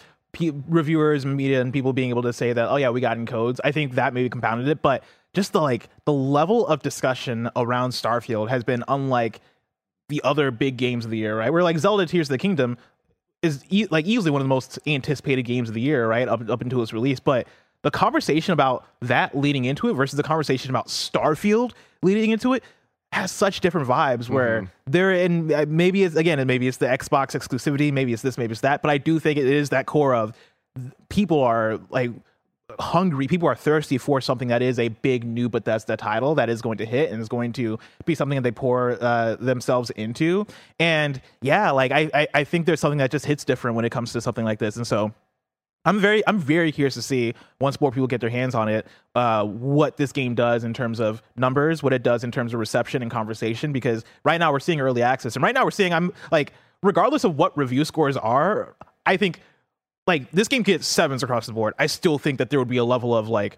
[0.67, 3.25] reviewers, and media, and people being able to say that, oh yeah, we got in
[3.25, 3.59] codes.
[3.63, 7.91] I think that maybe compounded it, but just the like the level of discussion around
[7.91, 9.41] Starfield has been unlike
[10.07, 11.37] the other big games of the year.
[11.37, 12.77] Right, where like Zelda Tears of the Kingdom
[13.41, 16.27] is e- like easily one of the most anticipated games of the year, right?
[16.27, 17.47] Up up until its release, but
[17.81, 22.63] the conversation about that leading into it versus the conversation about Starfield leading into it
[23.11, 26.85] has such different vibes where they're in uh, maybe it's again and maybe it's the
[26.85, 29.87] Xbox exclusivity maybe it's this maybe it's that but I do think it is that
[29.87, 30.33] core of
[31.09, 32.11] people are like
[32.79, 36.35] hungry people are thirsty for something that is a big new but that's the title
[36.35, 39.35] that is going to hit and is going to be something that they pour uh,
[39.39, 40.45] themselves into.
[40.79, 43.91] And yeah like I, I I think there's something that just hits different when it
[43.91, 44.75] comes to something like this.
[44.75, 45.11] And so
[45.85, 48.85] I'm very I'm very curious to see once more people get their hands on it,
[49.15, 52.59] uh, what this game does in terms of numbers, what it does in terms of
[52.59, 53.71] reception and conversation.
[53.71, 57.23] Because right now we're seeing early access, and right now we're seeing I'm like, regardless
[57.23, 59.39] of what review scores are, I think
[60.05, 61.73] like this game gets sevens across the board.
[61.79, 63.57] I still think that there would be a level of like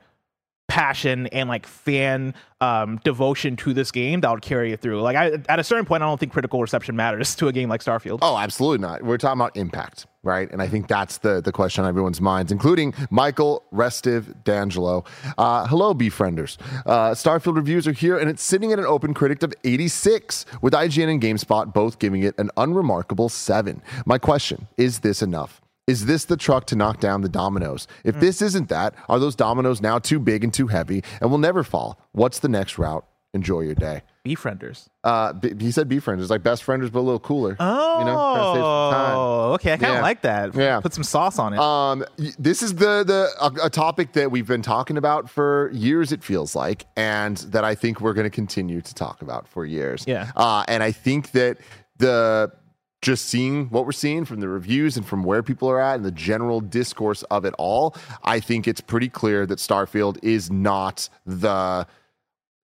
[0.67, 5.01] passion and like fan um, devotion to this game that would carry it through.
[5.01, 7.67] Like I, at a certain point, I don't think critical reception matters to a game
[7.67, 8.19] like Starfield.
[8.21, 9.03] Oh, absolutely not.
[9.03, 10.49] We're talking about impact, right?
[10.49, 15.03] And I think that's the the question on everyone's minds, including Michael Restive D'Angelo.
[15.37, 16.57] Uh, hello, befrienders.
[16.85, 20.73] Uh, Starfield reviews are here, and it's sitting at an open critic of 86, with
[20.73, 23.81] IGN and GameSpot both giving it an unremarkable seven.
[24.05, 25.61] My question is: This enough?
[25.87, 27.87] Is this the truck to knock down the dominoes?
[28.03, 31.37] If this isn't that, are those dominoes now too big and too heavy and will
[31.39, 31.99] never fall?
[32.11, 33.05] What's the next route?
[33.33, 34.01] Enjoy your day.
[34.25, 34.87] Befrienders.
[35.05, 37.55] Uh, b- he said befrienders, like best frienders, but a little cooler.
[37.59, 39.15] Oh, you know, trying to save some time.
[39.53, 39.73] okay.
[39.73, 40.01] I kind of Yeah.
[40.01, 40.53] like that.
[40.55, 40.79] Yeah.
[40.81, 41.59] Put some sauce on it.
[41.59, 42.03] Um,
[42.37, 46.11] this is the the a, a topic that we've been talking about for years.
[46.11, 49.65] It feels like, and that I think we're going to continue to talk about for
[49.65, 50.03] years.
[50.05, 50.31] Yeah.
[50.35, 51.57] Uh, and I think that
[51.97, 52.51] the
[53.01, 56.05] just seeing what we're seeing from the reviews and from where people are at and
[56.05, 61.09] the general discourse of it all, I think it's pretty clear that Starfield is not
[61.25, 61.87] the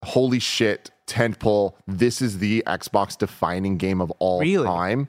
[0.04, 1.74] holy shit tentpole.
[1.88, 4.68] This is the Xbox defining game of all Really?
[4.68, 5.08] time.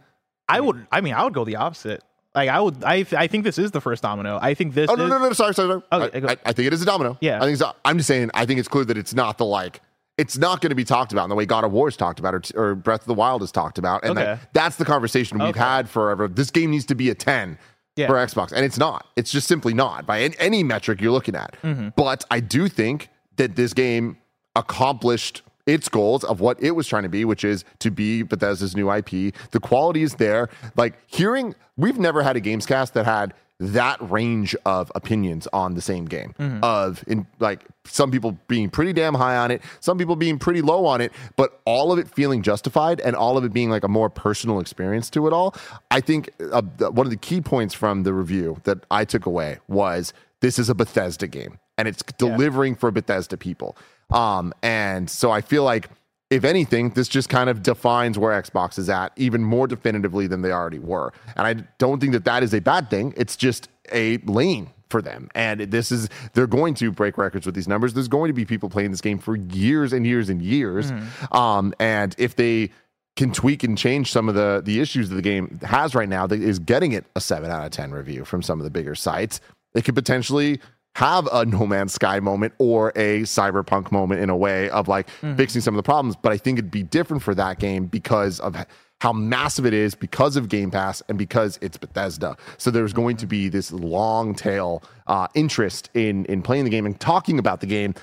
[0.48, 0.86] I would.
[0.90, 2.02] I mean, I would go the opposite.
[2.34, 2.82] Like I would.
[2.84, 3.04] I.
[3.16, 4.38] I think this is the first domino.
[4.40, 4.88] I think this.
[4.88, 5.32] Oh no is, no no!
[5.32, 5.82] Sorry sorry.
[5.90, 6.04] sorry.
[6.04, 7.18] Okay, I, I, I think it is a domino.
[7.20, 7.38] Yeah.
[7.38, 8.30] I think it's, I'm just saying.
[8.32, 9.80] I think it's clear that it's not the like.
[10.18, 12.18] It's not going to be talked about in the way God of War is talked
[12.18, 14.24] about, or, or Breath of the Wild is talked about, and Okay.
[14.24, 15.61] that, that's the conversation we've Okay.
[15.61, 16.26] had forever.
[16.28, 17.57] This game needs to be a ten
[17.96, 18.09] Yeah.
[18.09, 19.07] for Xbox, and it's not.
[19.16, 21.57] It's just simply not by any, any metric you're looking at.
[21.62, 21.90] Mm-hmm.
[21.96, 24.18] But I do think that this game
[24.57, 28.74] accomplished its goals of what it was trying to be, which is to be Bethesda's
[28.74, 29.35] new IP.
[29.52, 30.48] The quality is there.
[30.76, 35.81] Like hearing, we've never had a Gamescast that had that range of opinions on the
[35.81, 36.35] same game.
[36.62, 40.62] Of in like some people being pretty damn high on it, some people being pretty
[40.62, 43.83] low on it, but all of it feeling justified and all of it being like
[43.85, 45.55] a more personal experience to it all.
[45.90, 49.59] I think uh, one of the key points from the review that I took away
[49.66, 53.77] was this is a Bethesda game and it's delivering for Bethesda people.
[54.11, 55.90] Um, and so I feel like
[56.30, 60.42] if anything, this just kind of defines where Xbox is at even more definitively than
[60.42, 61.12] they already were.
[61.36, 63.14] And I don't think that that is a bad thing.
[63.16, 65.28] It's just a lane for them.
[65.34, 67.94] And this is, they're going to break records with these numbers.
[67.94, 70.92] There's going to be people playing this game for years and years and years.
[71.32, 72.70] Um, and if they,
[73.16, 76.24] can tweak and change some of the the issues that the game has right now
[76.24, 78.94] that is getting it a 7 out of 10 review from some of the bigger
[78.94, 79.40] sites
[79.74, 80.60] it could potentially
[80.94, 85.07] have a no man's sky moment or a cyberpunk moment in a way of like
[85.07, 85.37] mm-hmm.
[85.37, 88.40] fixing some of the problems but i think it'd be different for that game because
[88.40, 88.57] of
[89.01, 92.37] how massive it is because of game pass and because it's bethesda.
[92.57, 96.85] So there's going to be this long tail uh, interest in in playing the game
[96.87, 97.94] and talking about the game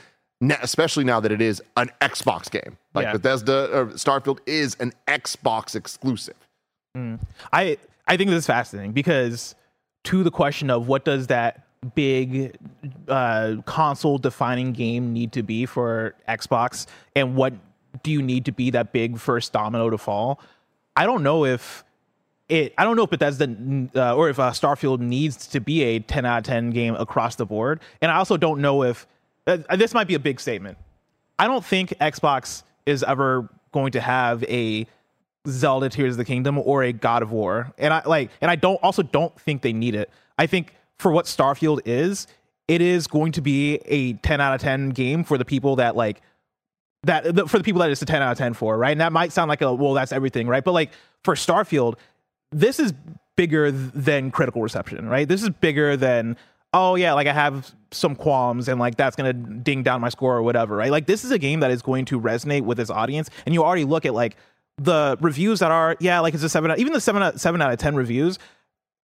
[0.62, 2.78] especially now that it is an xbox game.
[2.94, 3.14] Like Yeah.
[3.14, 6.36] bethesda or starfield is an xbox exclusive.
[6.96, 7.20] Mm.
[7.52, 9.56] I I think this is fascinating because
[10.06, 12.58] to the question of what does that big
[13.08, 17.54] uh, console defining game need to be for Xbox and what
[18.04, 20.40] do you need to be that big first domino to fall?
[20.96, 21.84] I don't know if
[22.50, 22.74] it.
[22.78, 23.46] I don't know if Bethesda
[23.96, 27.36] uh, or if uh, Starfield needs to be a 10 out of 10 game across
[27.36, 29.08] the board, and I also don't know if
[29.48, 30.78] uh, this might be a big statement.
[31.38, 34.88] I don't think Xbox is ever going to have a
[35.48, 37.74] Zelda Tears of the Kingdom or a God of War.
[37.78, 40.10] And I like and I don't also don't think they need it.
[40.38, 42.28] I think for what Starfield is,
[42.68, 45.96] it is going to be a 10 out of 10 game for the people that
[45.96, 46.22] like
[47.04, 48.92] that the, for the people that it's a 10 out of 10 for, right?
[48.92, 50.64] And that might sound like a well that's everything, right?
[50.64, 50.92] But like
[51.24, 51.96] for Starfield,
[52.52, 52.94] this is
[53.36, 55.28] bigger than critical reception, right?
[55.28, 56.38] This is bigger than
[56.74, 60.36] oh yeah, like I have some qualms and like that's gonna ding down my score
[60.36, 60.92] or whatever, right?
[60.92, 63.64] Like this is a game that is going to resonate with its audience, and you
[63.64, 64.38] already look at like
[64.78, 67.72] the reviews that are yeah, like it's a seven, even the seven out, seven out
[67.72, 68.40] of ten reviews,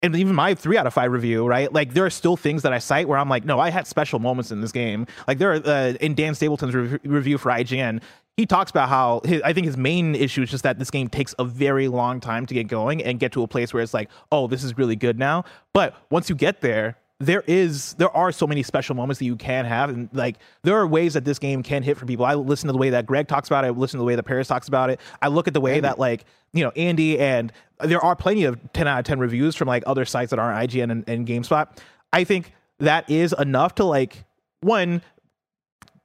[0.03, 1.73] and even my three out of five review, right?
[1.73, 4.19] Like there are still things that I cite where I'm like, no, I had special
[4.19, 5.07] moments in this game.
[5.29, 8.01] Like there are uh, in Dan Stapleton's re- review for IGN,
[8.41, 11.09] he talks about how his, I think his main issue is just that this game
[11.09, 13.93] takes a very long time to get going and get to a place where it's
[13.93, 15.45] like, oh, this is really good now.
[15.75, 19.37] But once you get there, there is there are so many special moments that you
[19.37, 22.25] can have and like there are ways that this game can hit for people.
[22.25, 23.69] I listen to the way that greg talks about it.
[23.69, 25.01] I listen to the way that parris talks about it.
[25.21, 25.83] I look at the way andy.
[25.83, 29.55] that like you know andy and there are plenty of 10 out of 10 reviews
[29.55, 31.69] from like other sites that aren't ign and, and gamespot.
[32.13, 34.25] I think that is enough to like
[34.63, 35.03] one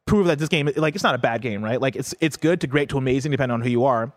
[0.05, 1.79] prove that this game like it's not a bad game right?
[1.79, 4.11] Like it's it's good to great to amazing depending on who you are.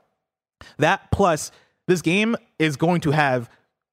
[0.78, 1.52] That plus
[1.86, 3.48] this game is going to have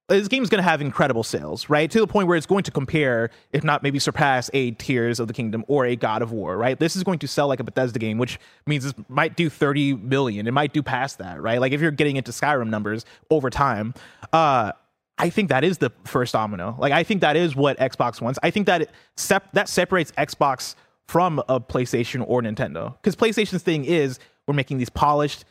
[0.07, 1.89] this game is going to have incredible sales, right?
[1.89, 5.27] To the point where it's going to compare, if not maybe surpass, a Tears of
[5.27, 6.79] the Kingdom or a God of War, right?
[6.79, 9.95] This is going to sell like a Bethesda game, which means it might do 30
[9.95, 10.47] million.
[10.47, 11.59] It might do past that, right?
[11.59, 13.95] Like if you're getting into Skyrim numbers over time,
[14.31, 14.73] uh,
[15.17, 16.75] I think that is the first domino.
[16.77, 18.37] Like I think that is what Xbox wants.
[18.43, 20.75] I think that it sep- that separates Xbox
[21.07, 25.45] from a PlayStation or Nintendo because PlayStation's thing is we're making these polished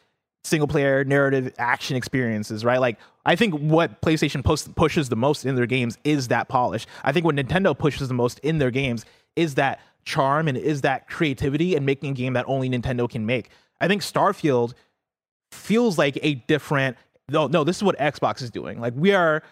[0.44, 2.78] single player narrative action experiences, right?
[2.78, 6.86] Like I think what PlayStation post, pushes the most in their games is that polish.
[7.02, 9.04] I think what Nintendo pushes the most in their games
[9.36, 13.24] is that charm and is that creativity and making a game that only Nintendo can
[13.24, 13.48] make.
[13.80, 14.74] I think Starfield
[15.50, 16.96] feels like a different
[17.28, 18.80] no no this is what Xbox is doing.
[18.80, 19.42] Like we are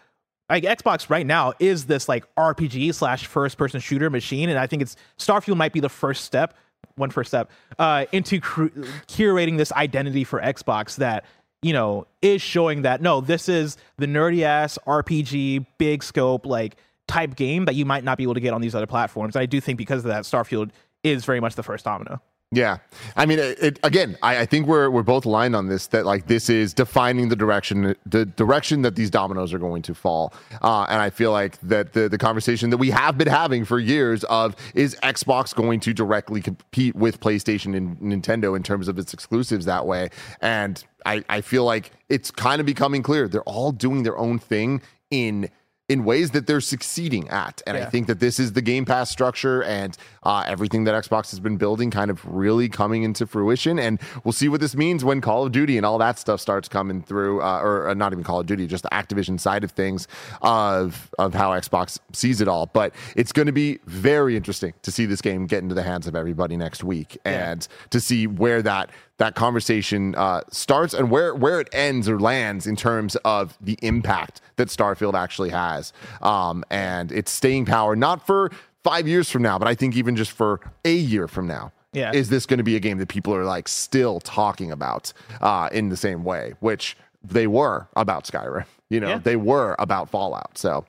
[0.51, 4.67] like Xbox right now is this like RPG slash first person shooter machine, and I
[4.67, 6.55] think it's Starfield might be the first step
[6.97, 8.67] one first step uh, into cr-
[9.09, 11.25] curating this identity for Xbox that
[11.63, 16.77] you know is showing that no, this is the nerdy ass RPG, big scope like
[17.09, 19.37] type game that you might not be able to get on these other platforms.
[19.37, 20.71] And I do think because of that, Starfield
[21.03, 22.21] is very much the first domino.
[22.55, 22.79] Yeah,
[23.17, 25.87] I mean, it, it, again, I, I, think we're we're both aligned on this.
[25.87, 29.95] That like this is defining the direction, the direction that these dominoes are going to
[29.95, 30.35] fall.
[30.61, 33.79] Uh, and I feel like that the the conversation that we have been having for
[33.79, 38.99] years of is Xbox going to directly compete with PlayStation and Nintendo in terms of
[38.99, 40.11] its exclusives that way.
[40.43, 44.39] And I I feel like it's kind of becoming clear they're all doing their own
[44.39, 45.49] thing in
[45.93, 47.61] in ways that they're succeeding at.
[47.67, 47.85] And yeah.
[47.85, 51.39] I think that this is the Game Pass structure and uh, everything that Xbox has
[51.39, 53.79] been building kind of really coming into fruition.
[53.79, 56.67] And we'll see what this means when Call of Duty and all that stuff starts
[56.67, 59.71] coming through, uh, or uh, not even Call of Duty, just the Activision side of
[59.73, 60.09] things
[60.41, 62.65] of of how Xbox sees it all.
[62.65, 66.07] But it's going to be very interesting to see this game get into the hands
[66.07, 67.51] of everybody next week yeah.
[67.51, 68.89] and to see where that
[69.23, 73.79] that conversation uh, starts and where where it ends or lands in terms of the
[73.81, 78.51] impact that Starfield actually has, um, and its staying power, not for
[78.83, 81.71] five years from now, but I think even just for a year from now.
[81.93, 82.11] Yeah.
[82.13, 85.69] Is this going to be a game that people are like still talking about uh,
[85.71, 88.65] in the same way, which they were about Skyrim?
[88.91, 89.19] You know, yeah.
[89.19, 90.59] they were about Fallout.
[90.59, 90.85] So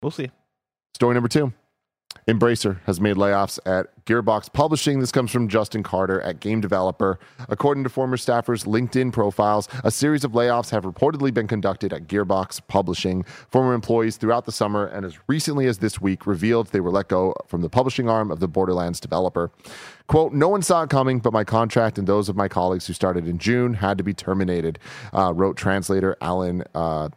[0.00, 0.30] we'll see.
[0.94, 1.52] Story number two.
[2.26, 4.98] Embracer has made layoffs at Gearbox Publishing.
[4.98, 7.18] This comes from Justin Carter at Game Developer.
[7.50, 12.06] According to former staffers' LinkedIn profiles, a series of layoffs have reportedly been conducted at
[12.06, 13.24] Gearbox Publishing.
[13.50, 17.08] Former employees throughout the summer and as recently as this week revealed they were let
[17.08, 19.50] go from the publishing arm of the Borderlands developer.
[20.06, 22.94] Quote, no one saw it coming, but my contract and those of my colleagues who
[22.94, 24.78] started in June had to be terminated,
[25.12, 27.10] uh, wrote translator Alan uh,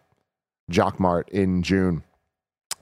[0.70, 2.04] Jacquemart in June.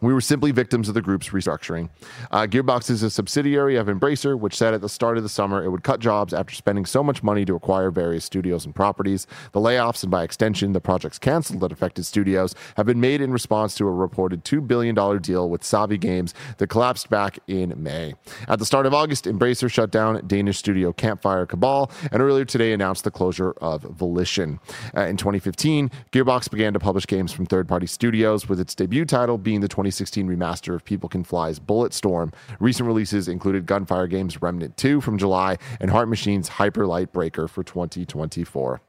[0.05, 1.89] We were simply victims of the group's restructuring.
[2.29, 5.63] Uh, Gearbox is a subsidiary of Embracer, which said at the start of the summer
[5.63, 9.25] it would cut jobs after spending so much money to acquire various studios and properties.
[9.53, 13.31] The layoffs, and by extension, the projects canceled that affected studios, have been made in
[13.31, 18.13] response to a reported $2 billion deal with Savvy Games that collapsed back in May.
[18.47, 22.73] At the start of August, Embracer shut down Danish studio Campfire Cabal, and earlier today
[22.73, 24.59] announced the closure of Volition.
[24.95, 29.05] Uh, in 2015, Gearbox began to publish games from third party studios, with its debut
[29.05, 32.33] title being the 2016 remaster of People Can Fly's Bulletstorm.
[32.59, 37.47] Recent releases included Gunfire Games' Remnant 2 from July and Heart Machine's Hyper Light Breaker
[37.47, 38.81] for 2024.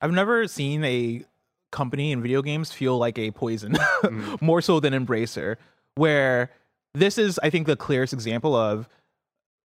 [0.00, 1.24] I've never seen a
[1.70, 3.76] company in video games feel like a poison,
[4.40, 5.56] more so than Embracer,
[5.94, 6.50] where
[6.94, 8.88] this is, I think, the clearest example of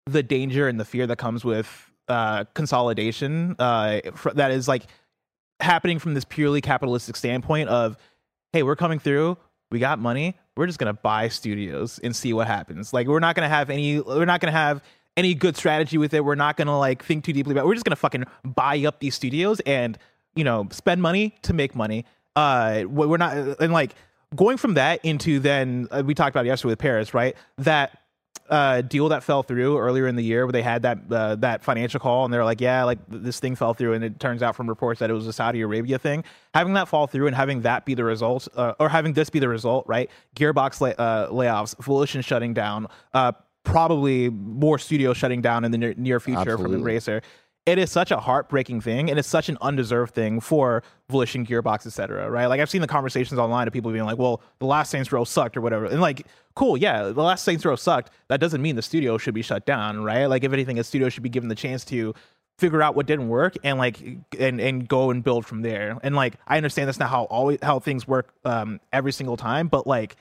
[0.05, 3.55] the danger and the fear that comes with uh, consolidation.
[3.57, 4.83] Uh, fr- that is like
[5.61, 7.95] happening from this purely capitalistic standpoint of,
[8.51, 9.37] hey, we're coming through,
[9.73, 12.93] we got money, we're just gonna buy studios and see what happens.
[12.93, 14.81] Like, we're not gonna have any, we're not gonna have
[15.17, 16.23] any good strategy with it.
[16.23, 17.63] We're not gonna like think too deeply about.
[17.63, 17.67] It.
[17.67, 19.97] We're just gonna fucking buy up these studios and
[20.35, 22.05] you know spend money to make money.
[22.35, 23.95] Uh, we're not and like
[24.35, 27.35] going from that into then uh, we talked about yesterday with Parris, right?
[27.57, 27.99] That
[28.49, 31.63] uh, deal that fell through earlier in the year where they had that uh, that
[31.63, 34.55] financial call and they're like, yeah, like this thing fell through, and it turns out
[34.55, 36.23] from reports that it was a Saudi Arabia thing.
[36.53, 39.39] Having that fall through and having that be the result, uh, or having this be
[39.39, 40.09] the result, right?
[40.35, 43.31] Gearbox lay, uh, layoffs, Volition shutting down, uh,
[43.63, 46.77] probably more studios shutting down in the near, near future Absolutely.
[46.77, 47.21] from Embracer.
[47.65, 51.85] It is such a heartbreaking thing, and it's such an undeserved thing for Volition, Gearbox,
[51.85, 52.29] etc.
[52.29, 52.47] Right?
[52.47, 55.23] Like I've seen the conversations online of people being like, "Well, the last Saints Row
[55.23, 58.11] sucked" or whatever, and like, cool, yeah, the last Saints Row sucked.
[58.27, 60.25] That doesn't mean the studio should be shut down, right?
[60.25, 62.13] Like, if anything, a studio should be given the chance to
[62.59, 63.99] figure out what didn't work and like
[64.37, 65.97] and and go and build from there.
[66.03, 69.69] And like, I understand that's not how always how things work um, every single time,
[69.69, 70.17] but like,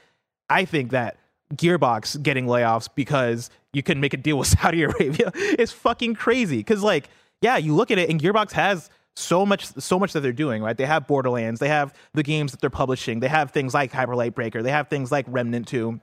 [0.49, 1.17] I think that
[1.55, 6.59] Gearbox getting layoffs because you couldn't make a deal with Saudi Arabia is fucking crazy.
[6.59, 7.09] Because like,
[7.43, 10.63] yeah, you look at it and Gearbox has so much so much that they're doing,
[10.63, 10.77] right?
[10.77, 14.17] They have Borderlands, they have the games that they're publishing, they have things like Hyper
[14.17, 16.01] Light Breaker, they have things like Remnant 2.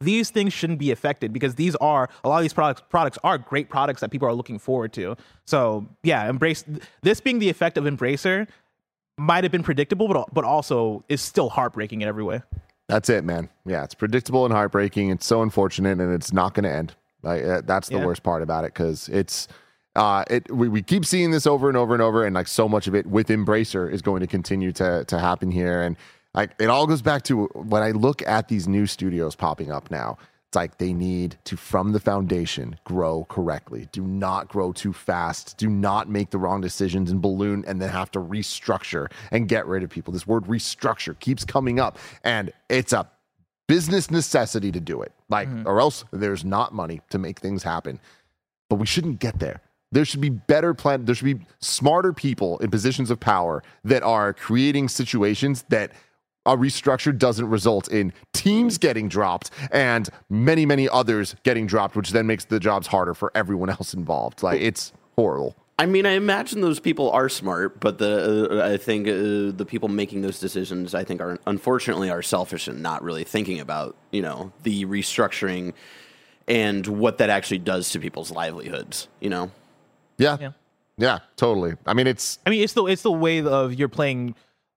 [0.00, 3.38] These things shouldn't be affected because these are a lot of these products products are
[3.38, 5.16] great products that people are looking forward to.
[5.44, 6.64] So yeah, embrace
[7.02, 8.48] this being the effect of Embracer
[9.18, 12.42] might have been predictable, but but also is still heartbreaking in every way.
[12.88, 13.48] That's it, man.
[13.64, 15.10] Yeah, it's predictable and heartbreaking.
[15.10, 16.94] It's so unfortunate, and it's not going to end.
[17.22, 18.06] Like uh, that's the Yeah.
[18.06, 19.48] worst part about it because it's.
[19.96, 22.68] Uh, it we, we keep seeing this over and over and over, and like so
[22.68, 25.96] much of it with Embracer is going to continue to to happen here, and
[26.34, 29.90] like it all goes back to when I look at these new studios popping up
[29.90, 30.18] now.
[30.48, 33.88] It's like they need to, from the foundation, grow correctly.
[33.90, 35.58] Do not grow too fast.
[35.58, 39.66] Do not make the wrong decisions and balloon and then have to restructure and get
[39.66, 40.12] rid of people.
[40.12, 43.10] This word restructure keeps coming up, and it's a
[43.66, 45.12] business necessity to do it.
[45.28, 47.98] Like, or else there's not money to make things happen.
[48.68, 49.60] But we shouldn't get there.
[49.92, 51.04] There should be better plan.
[51.04, 55.92] There should be smarter people in positions of power that are creating situations that
[56.44, 62.10] a restructure doesn't result in teams getting dropped and many, many others getting dropped, which
[62.10, 64.42] then makes the jobs harder for everyone else involved.
[64.42, 65.56] Like it's horrible.
[65.78, 69.66] I mean, I imagine those people are smart, but the uh, I think uh, the
[69.68, 73.94] people making those decisions, I think, are unfortunately are selfish and not really thinking about
[74.10, 75.74] you know the restructuring
[76.48, 79.08] and what that actually does to people's livelihoods.
[79.20, 79.50] You know,
[80.18, 80.36] Yeah.
[80.40, 80.50] Yeah.
[80.98, 81.74] Yeah, totally.
[81.84, 84.34] I mean, it's I mean, it's the it's the way of you're playing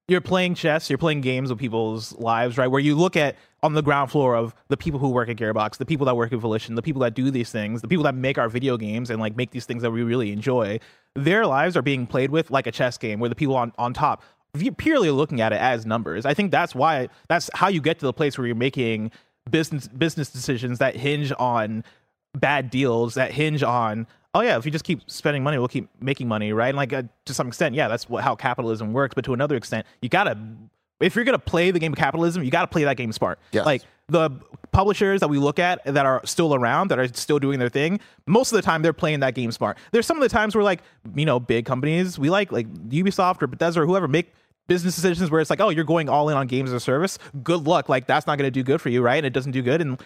[0.09, 2.67] you're playing chess, you're playing games with people's lives, right?
[2.67, 5.77] Where you look at on the ground floor of the people who work at Gearbox,
[5.77, 8.15] the people that work at Volition, the people that do these things, the people that
[8.15, 10.79] make our video games and like make these things that we really enjoy.
[11.15, 13.93] Their lives are being played with like a chess game, where the people on on
[13.93, 14.23] top
[14.57, 16.25] you're purely looking at it as numbers.
[16.25, 19.11] I think that's why that's how you get to the place where you're making
[19.49, 21.83] business business decisions that hinge on
[22.37, 24.07] bad deals that hinge on
[24.39, 26.93] oh yeah if you just keep spending money we'll keep making money right and like
[26.93, 30.09] uh, to some extent yeah that's what, how capitalism works but to another extent you
[30.09, 30.37] gotta
[30.99, 33.65] if you're gonna play the game of capitalism you gotta play that game smart Yes.
[33.65, 34.31] like the
[34.71, 37.99] publishers that we look at that are still around that are still doing their thing
[38.25, 40.63] most of the time they're playing that game smart there's some of the times where
[40.63, 40.81] like
[41.15, 44.33] you know big companies we like like ubisoft or bethesda or whoever make
[44.69, 47.17] business decisions where it's like, oh, you're going all in on games as a service.
[47.43, 47.89] Good luck.
[47.89, 49.17] Like that's not going to do good for you, right?
[49.17, 49.81] And it doesn't do good.
[49.81, 49.99] And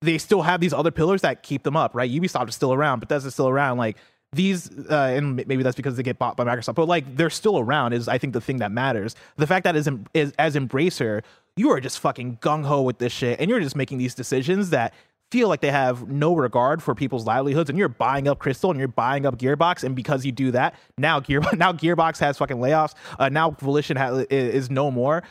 [0.00, 2.10] they still have these other pillars that keep them up, right?
[2.10, 3.78] Ubisoft is still around, but Bethesda's still around.
[3.78, 3.96] Like
[4.32, 7.58] these, uh, and maybe that's because they get bought by Microsoft, but like they're still
[7.58, 9.16] around is I think the thing that matters.
[9.36, 11.22] The fact that is, is as Embracer,
[11.56, 14.70] you are just fucking gung ho with this shit, and you're just making these decisions
[14.70, 14.94] that
[15.30, 18.78] feel like they have no regard for people's livelihoods and you're buying up crystal and
[18.78, 22.56] you're buying up gearbox and because you do that now gear now gearbox has fucking
[22.56, 25.22] layoffs uh, now volition ha- is, is no more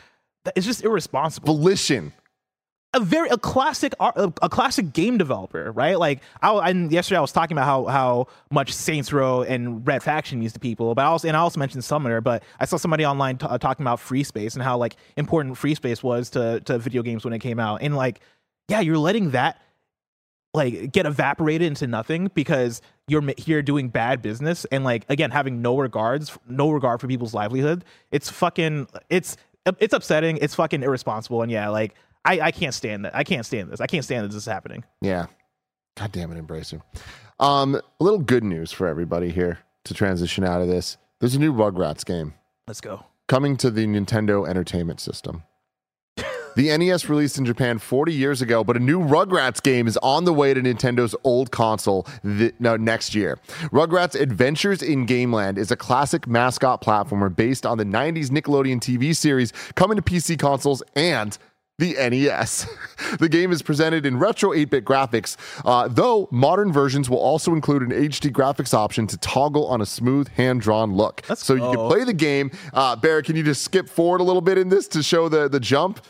[0.56, 2.12] it's just irresponsible volition.
[2.94, 5.98] A very a classic a, classic game developer, right?
[5.98, 10.02] Like I and yesterday I was talking about how how much Saints Row and Red
[10.02, 12.78] Faction means to people, but I also and I also mentioned Summoner, but I saw
[12.78, 16.78] somebody online t- uh, talking about FreeSpace and how like important FreeSpace was to to
[16.78, 18.20] video games when it came out, and like
[18.68, 19.60] yeah, you're letting that
[20.54, 25.60] like get evaporated into nothing because you're here doing bad business and like again having
[25.60, 27.84] no regards no regard for people's livelihood.
[28.10, 29.36] It's fucking it's
[29.78, 30.38] it's upsetting.
[30.38, 31.42] It's fucking irresponsible.
[31.42, 31.94] And yeah like
[32.28, 34.46] i i can't stand that i can't stand this i can't stand that this is
[34.46, 35.26] happening Yeah.
[35.96, 36.80] God damn it, Embracer.
[37.40, 40.96] Um, a little good news for everybody here to transition out of this.
[41.18, 42.34] There's a new Rugrats game.
[42.68, 45.42] let's go coming to the Nintendo Entertainment System.
[46.56, 50.24] The NES released in Japan 40 years ago, but a new Rugrats game is on
[50.24, 53.38] the way to Nintendo's old console th- no, next year.
[53.70, 59.14] Rugrats Adventures in Gameland is a classic mascot platformer based on the 90s Nickelodeon TV
[59.14, 61.38] series coming to PC consoles and
[61.78, 62.66] the NES.
[63.18, 67.54] the game is presented in retro 8 bit graphics, uh, though modern versions will also
[67.54, 71.22] include an HD graphics option to toggle on a smooth hand drawn look.
[71.28, 72.50] Let's so you can play the game.
[72.74, 75.48] Uh, Barrett, can you just skip forward a little bit in this to show the,
[75.48, 76.04] the jump?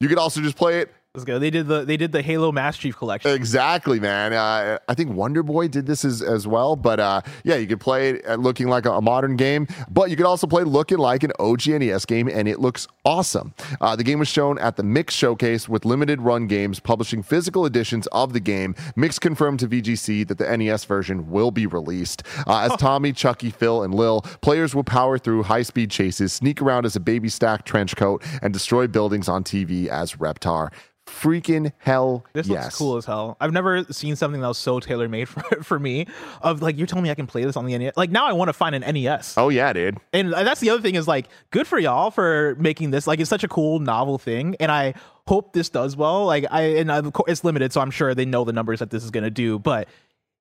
[0.00, 1.38] You could also just play it Let's go.
[1.38, 3.30] They did the they did the Halo Master Chief collection.
[3.30, 4.32] Exactly, man.
[4.32, 6.74] Uh, I think Wonder Boy did this as, as well.
[6.74, 10.10] But uh, yeah, you could play it uh, looking like a, a modern game, but
[10.10, 13.54] you could also play looking like an OG NES game, and it looks awesome.
[13.80, 17.64] Uh, the game was shown at the Mix Showcase with limited run games publishing physical
[17.64, 18.74] editions of the game.
[18.96, 22.24] Mix confirmed to VGC that the NES version will be released.
[22.44, 26.60] Uh, as Tommy, Chucky, Phil, and Lil, players will power through high speed chases, sneak
[26.60, 30.72] around as a baby stack trench coat, and destroy buildings on TV as Reptar.
[31.06, 32.64] Freaking hell This yes.
[32.64, 33.36] looks cool as hell.
[33.40, 36.06] I've never seen something that was so tailor made for, for me.
[36.40, 37.92] Of like, you're telling me I can play this on the NES.
[37.96, 39.34] Like now, I want to find an NES.
[39.36, 39.98] Oh yeah, dude.
[40.12, 43.06] And that's the other thing is like, good for y'all for making this.
[43.06, 44.94] Like, it's such a cool novel thing, and I
[45.26, 46.24] hope this does well.
[46.24, 48.90] Like, I and of course it's limited, so I'm sure they know the numbers that
[48.90, 49.58] this is gonna do.
[49.58, 49.88] But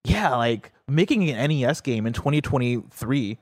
[0.05, 3.37] yeah, like making an NES game in 2023.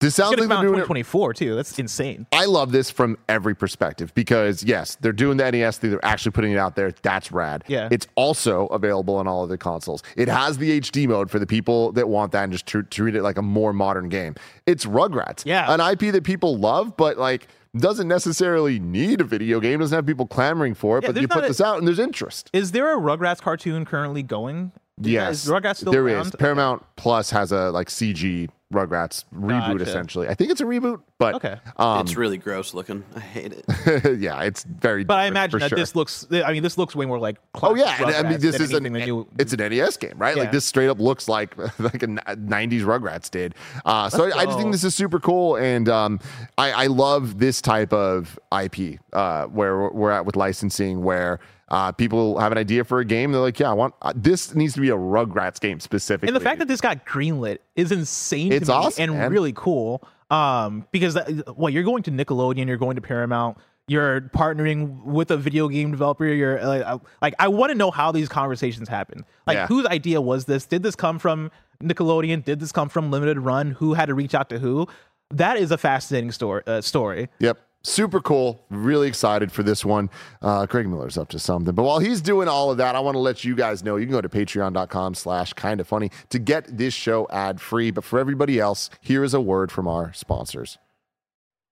[0.00, 1.54] This sounds like they're in doing it 2024 too.
[1.54, 2.26] That's insane.
[2.32, 5.90] I love this from every perspective because yes, they're doing the NES thing.
[5.90, 6.92] They're actually putting it out there.
[7.02, 7.64] That's rad.
[7.68, 7.88] Yeah.
[7.90, 10.02] It's also available on all of the consoles.
[10.16, 13.14] It has the HD mode for the people that want that and just tr- treat
[13.14, 14.34] it like a more modern game.
[14.66, 15.44] It's Rugrats.
[15.46, 15.72] Yeah.
[15.72, 19.80] An IP that people love, but like doesn't necessarily need a video game.
[19.80, 21.04] Doesn't have people clamoring for it.
[21.04, 22.50] Yeah, but you put a- this out and there's interest.
[22.52, 24.72] Is there a Rugrats cartoon currently going?
[25.00, 26.14] Yes, is Rugrats still there is.
[26.14, 26.38] around?
[26.38, 29.82] Paramount Plus has a like CG Rugrats reboot Gotcha.
[29.82, 30.28] essentially.
[30.28, 31.56] I think it's a reboot, but Okay.
[31.76, 33.04] um, it's really gross looking.
[33.16, 34.18] I hate it.
[34.20, 35.04] yeah, it's very.
[35.04, 35.78] But I imagine that sure.
[35.78, 36.26] this looks.
[36.30, 37.36] I mean, this looks way more like.
[37.62, 39.96] Oh yeah, classic and I mean this is an anything that you- it's an NES
[39.96, 40.36] game, right?
[40.36, 40.42] Yeah.
[40.42, 43.54] Like this straight up looks like like a '90s Rugrats did.
[43.84, 46.20] Uh, so I, I just think this is super cool, and um,
[46.58, 51.40] I, I love this type of IP uh, where we're- we're at with licensing, where
[51.74, 54.54] uh, people have an idea for a game, they're like, yeah, I want uh, this
[54.54, 56.28] needs to be a Rugrats game specifically.
[56.28, 59.30] And the fact that this got greenlit is insane It's to me awesome, and man.
[59.32, 60.06] really cool.
[60.30, 63.58] Um, because that, well, you're going to Nickelodeon, you're going to Paramount,
[63.88, 66.24] you're partnering with a video game developer.
[66.26, 69.24] You're like, I- like I want to know how these conversations happen.
[69.46, 69.66] Like, Yeah.
[69.66, 70.64] whose idea was this?
[70.66, 71.50] Did this come from
[71.82, 72.44] Nickelodeon?
[72.44, 73.72] Did this come from Limited Run?
[73.72, 74.86] Who had to reach out to who?
[75.30, 76.62] That is a fascinating story.
[76.66, 77.28] Uh, story.
[77.40, 77.58] Yep.
[77.86, 78.64] Super cool.
[78.70, 80.08] Really excited for this one.
[80.40, 81.74] Uh, Craig Miller's up to something.
[81.74, 84.06] But while he's doing all of that, I want to let you guys know you
[84.06, 87.90] can go to patreon.com slash kinda funny to get this show ad free.
[87.90, 90.78] But for everybody else, here is a word from our sponsors.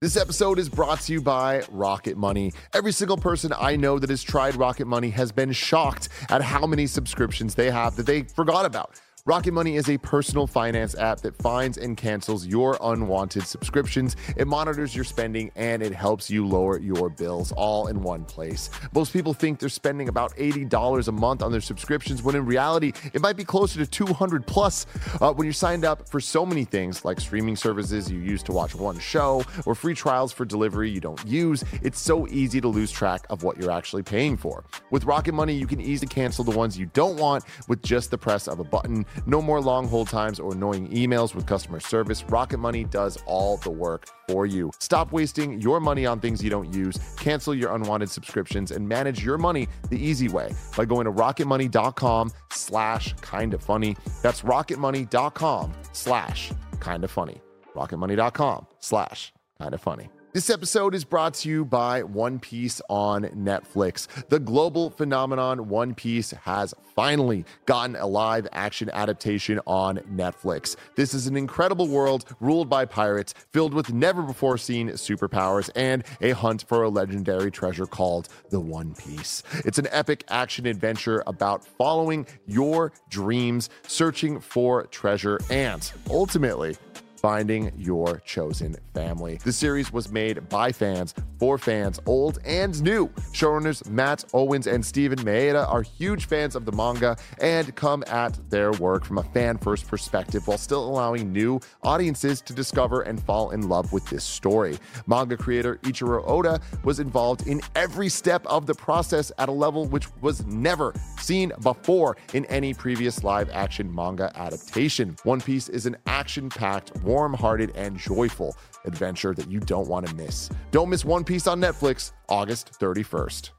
[0.02, 2.52] This episode is brought to you by Rocket Money.
[2.74, 6.66] Every single person I know that has tried Rocket Money has been shocked at how
[6.66, 9.00] many subscriptions they have that they forgot about.
[9.24, 14.16] Rocket Money is a personal finance app that finds and cancels your unwanted subscriptions.
[14.36, 18.68] It monitors your spending and it helps you lower your bills all in one place.
[18.92, 22.94] Most people think they're spending about $80 a month on their subscriptions when in reality
[23.12, 24.86] it might be closer to 200 plus.
[25.20, 28.50] Uh, when you're signed up for so many things like streaming services you use to
[28.50, 32.66] watch one show or free trials for delivery you don't use, it's so easy to
[32.66, 34.64] lose track of what you're actually paying for.
[34.90, 38.18] With Rocket Money, you can easily cancel the ones you don't want with just the
[38.18, 39.06] press of a button.
[39.26, 42.24] No more long hold times or annoying emails with customer service.
[42.24, 44.70] Rocket Money does all the work for you.
[44.78, 46.98] Stop wasting your money on things you don't use.
[47.16, 52.30] Cancel your unwanted subscriptions and manage your money the easy way by going to rocketmoney.com
[52.50, 53.96] slash kinda funny.
[54.22, 57.40] That's rocketmoney.com slash kinda funny.
[57.74, 60.08] Rocketmoney.com slash kinda funny.
[60.32, 64.06] This episode is brought to you by One Piece on Netflix.
[64.30, 70.76] The global phenomenon One Piece has finally gotten a live action adaptation on Netflix.
[70.96, 76.02] This is an incredible world ruled by pirates, filled with never before seen superpowers and
[76.22, 79.42] a hunt for a legendary treasure called the One Piece.
[79.66, 86.74] It's an epic action adventure about following your dreams, searching for treasure, and ultimately,
[87.22, 89.38] finding your chosen family.
[89.44, 93.08] The series was made by fans for fans, old and new.
[93.32, 98.38] Showrunners Matt Owens and Steven Maeda are huge fans of the manga and come at
[98.50, 103.22] their work from a fan first perspective while still allowing new audiences to discover and
[103.22, 104.78] fall in love with this story.
[105.06, 109.86] Manga creator Eiichiro Oda was involved in every step of the process at a level
[109.86, 115.16] which was never seen before in any previous live action manga adaptation.
[115.22, 118.56] One Piece is an action packed, warm hearted and joyful
[118.86, 120.48] adventure that you don't want to miss.
[120.70, 123.50] Don't miss One Piece on Netflix August 31st.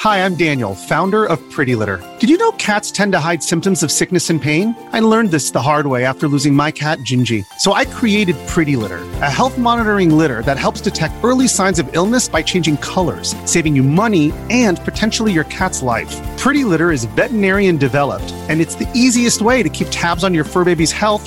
[0.00, 1.98] Hi, I'm Daniel, founder of Pretty Litter.
[2.18, 4.76] Did you know cats tend to hide symptoms of sickness and pain?
[4.92, 7.42] I learned this the hard way after losing my cat, Gingy.
[7.60, 11.88] So I created Pretty Litter, a health monitoring litter that helps detect early signs of
[11.94, 16.14] illness by changing colors, saving you money and potentially your cat's life.
[16.36, 20.44] Pretty Litter is veterinarian developed, and it's the easiest way to keep tabs on your
[20.44, 21.26] fur baby's health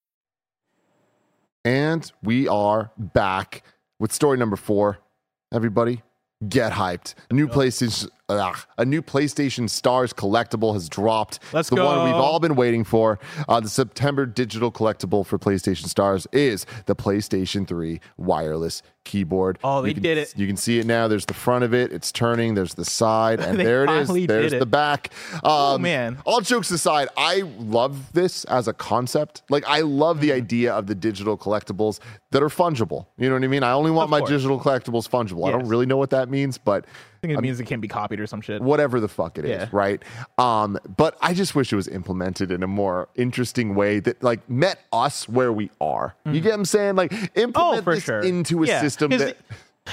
[1.91, 3.63] And we are back
[3.99, 4.99] with story number four.
[5.53, 6.03] Everybody,
[6.47, 7.15] get hyped.
[7.29, 8.07] New PlayStation,
[8.39, 11.39] ugh, a new PlayStation Stars collectible has dropped.
[11.53, 13.19] Let's the one we've all been waiting for.
[13.47, 19.57] Uh, the September digital collectible for PlayStation Stars is the PlayStation 3 wireless keyboard.
[19.63, 20.33] Oh, they You can- did it.
[20.37, 21.07] You can see it now.
[21.07, 21.91] There's the front of it.
[21.91, 22.53] It's turning.
[22.53, 24.09] There's the side, and there it is.
[24.27, 24.59] There's it.
[24.59, 25.09] the back.
[25.35, 26.17] Um, Oh, man.
[26.25, 29.41] All jokes aside, I love this as a concept.
[29.49, 30.21] Like, I love Mm-hmm.
[30.27, 31.99] the idea of the digital collectibles
[32.31, 33.07] that are fungible.
[33.17, 33.63] You know what I mean?
[33.63, 35.47] I only want my digital collectibles fungible.
[35.47, 36.85] I don't really know what that means, but
[37.21, 38.61] think it means it can't be copied or some shit.
[38.61, 39.69] whatever the fuck it is, Yeah.
[39.71, 40.01] right?
[40.37, 44.49] Um, but I just wish it was implemented in a more interesting way that like
[44.49, 46.15] met us where we are.
[46.25, 46.95] You get what I'm saying?
[46.95, 47.55] Like implement
[47.85, 47.89] Mm-hmm.
[47.89, 48.21] Oh, this sure.
[48.21, 49.37] into a Yeah, system that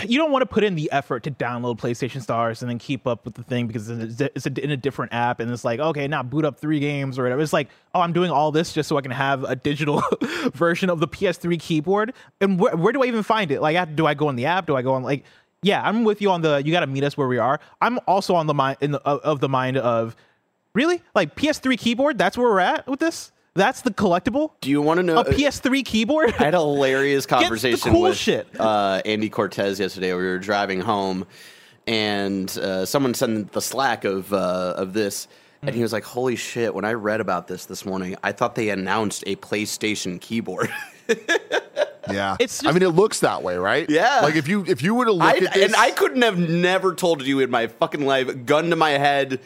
[0.06, 3.06] you don't want to put in the effort to download PlayStation Stars and then keep
[3.06, 5.80] up with the thing because it's it's a, in a different app and it's like
[5.80, 7.40] okay now boot up three games or whatever.
[7.42, 10.02] It's like oh I'm doing all this just so I can have a digital
[10.54, 13.60] version of the PS3 keyboard and where, where do I even find it?
[13.62, 14.66] Like do I go in the app?
[14.66, 15.24] Do I go on like
[15.62, 17.60] yeah I'm with you on the you got to meet us where we are.
[17.80, 20.16] I'm also on the mind in the, of, of the mind of
[20.74, 22.18] really like PS3 keyboard.
[22.18, 23.32] That's where we're at with this.
[23.54, 24.52] That's the collectible.
[24.60, 25.18] Do you want to know?
[25.18, 26.32] A PS3 keyboard.
[26.38, 28.28] I had a hilarious conversation cool with.
[28.58, 30.12] Uh, Andy Cortez yesterday.
[30.14, 31.26] We were driving home,
[31.86, 35.26] and uh, someone sent the Slack of uh, of this,
[35.62, 38.54] and he was like, "Holy shit!" When I read about this this morning, I thought
[38.54, 40.72] they announced a PlayStation keyboard.
[42.10, 42.36] yeah.
[42.38, 43.88] It's I mean, it looks that way, right?
[43.88, 44.20] Yeah.
[44.22, 46.38] Like if you if you were to look I, at this, and I couldn't have
[46.38, 49.40] never told you in my fucking life, gun to my head,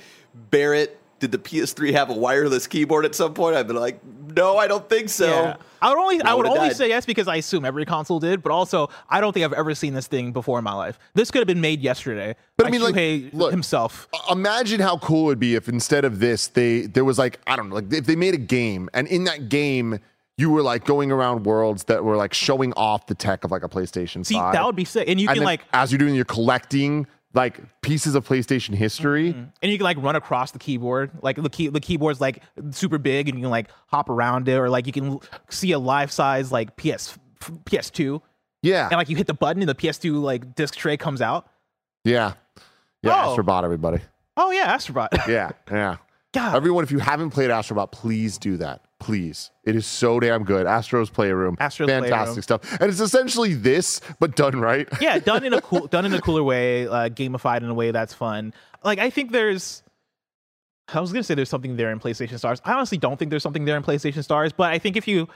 [0.50, 0.98] Barrett.
[1.20, 3.54] Did the PS3 have a wireless keyboard at some point?
[3.54, 4.00] I'd be like,
[4.34, 5.28] no, I don't think so.
[5.28, 5.56] Yeah.
[5.80, 6.76] I would only I, I would only died.
[6.76, 9.74] say yes because I assume every console did, but also I don't think I've ever
[9.74, 10.98] seen this thing before in my life.
[11.14, 12.36] This could have been made yesterday.
[12.56, 14.08] But by I mean, like, Shuhei look, himself.
[14.12, 17.40] Uh, imagine how cool it would be if instead of this they there was like
[17.46, 19.98] i don't know like if they made a game and in that game
[20.38, 23.62] you were like going around worlds that were like showing off the tech of like
[23.62, 25.08] a playstation See, 5 that would be sick.
[25.08, 28.74] And you and can then like as you're doing you're collecting like pieces of playstation
[28.74, 29.44] history mm-hmm.
[29.62, 31.10] and you can like run across the keyboard.
[31.22, 34.58] Like the key the keyboard's like super big and you can like hop around it
[34.58, 35.18] or like you can
[35.48, 38.20] see a life size like PS PS2
[38.62, 41.48] yeah and like you hit the button and the PS2 like disc tray comes out.
[42.04, 42.34] yeah
[43.02, 43.36] yeah Oh.
[43.36, 43.98] astrobot everybody
[44.36, 45.08] Oh yeah, Astrobot.
[45.28, 45.96] yeah yeah
[46.32, 46.54] God.
[46.56, 50.66] everyone if you haven't played astrobot please do that please it is so damn good
[50.66, 52.42] astro's playroom Astro's fantastic Playroom.
[52.42, 56.14] stuff and it's essentially this but done right yeah, done in a cool, done in
[56.14, 58.54] a cooler way, uh, gamified in a way that's fun.
[58.84, 59.82] Like I think there's,
[60.92, 62.60] I was gonna say there's something there in PlayStation Stars.
[62.64, 65.28] I honestly don't think there's something there in PlayStation Stars, but I think if you,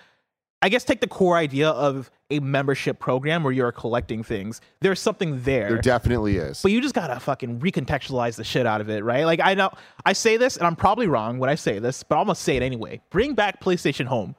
[0.63, 5.01] I guess take the core idea of a membership program where you're collecting things, there's
[5.01, 5.69] something there.
[5.69, 9.25] there definitely is but you just gotta fucking recontextualize the shit out of it, right?
[9.25, 9.71] Like I know
[10.05, 12.57] I say this, and I'm probably wrong when I say this, but I'm gonna say
[12.57, 13.01] it anyway.
[13.11, 14.35] Bring back PlayStation Home.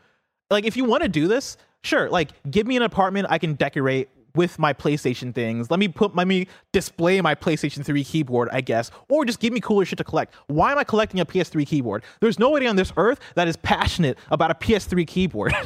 [0.49, 2.09] Like if you want to do this, sure.
[2.09, 5.69] Like give me an apartment I can decorate with my PlayStation things.
[5.69, 9.51] Let me put let me display my PlayStation 3 keyboard, I guess, or just give
[9.51, 10.33] me cooler shit to collect.
[10.47, 12.03] Why am I collecting a PS3 keyboard?
[12.21, 15.53] There's nobody on this earth that is passionate about a PS3 keyboard.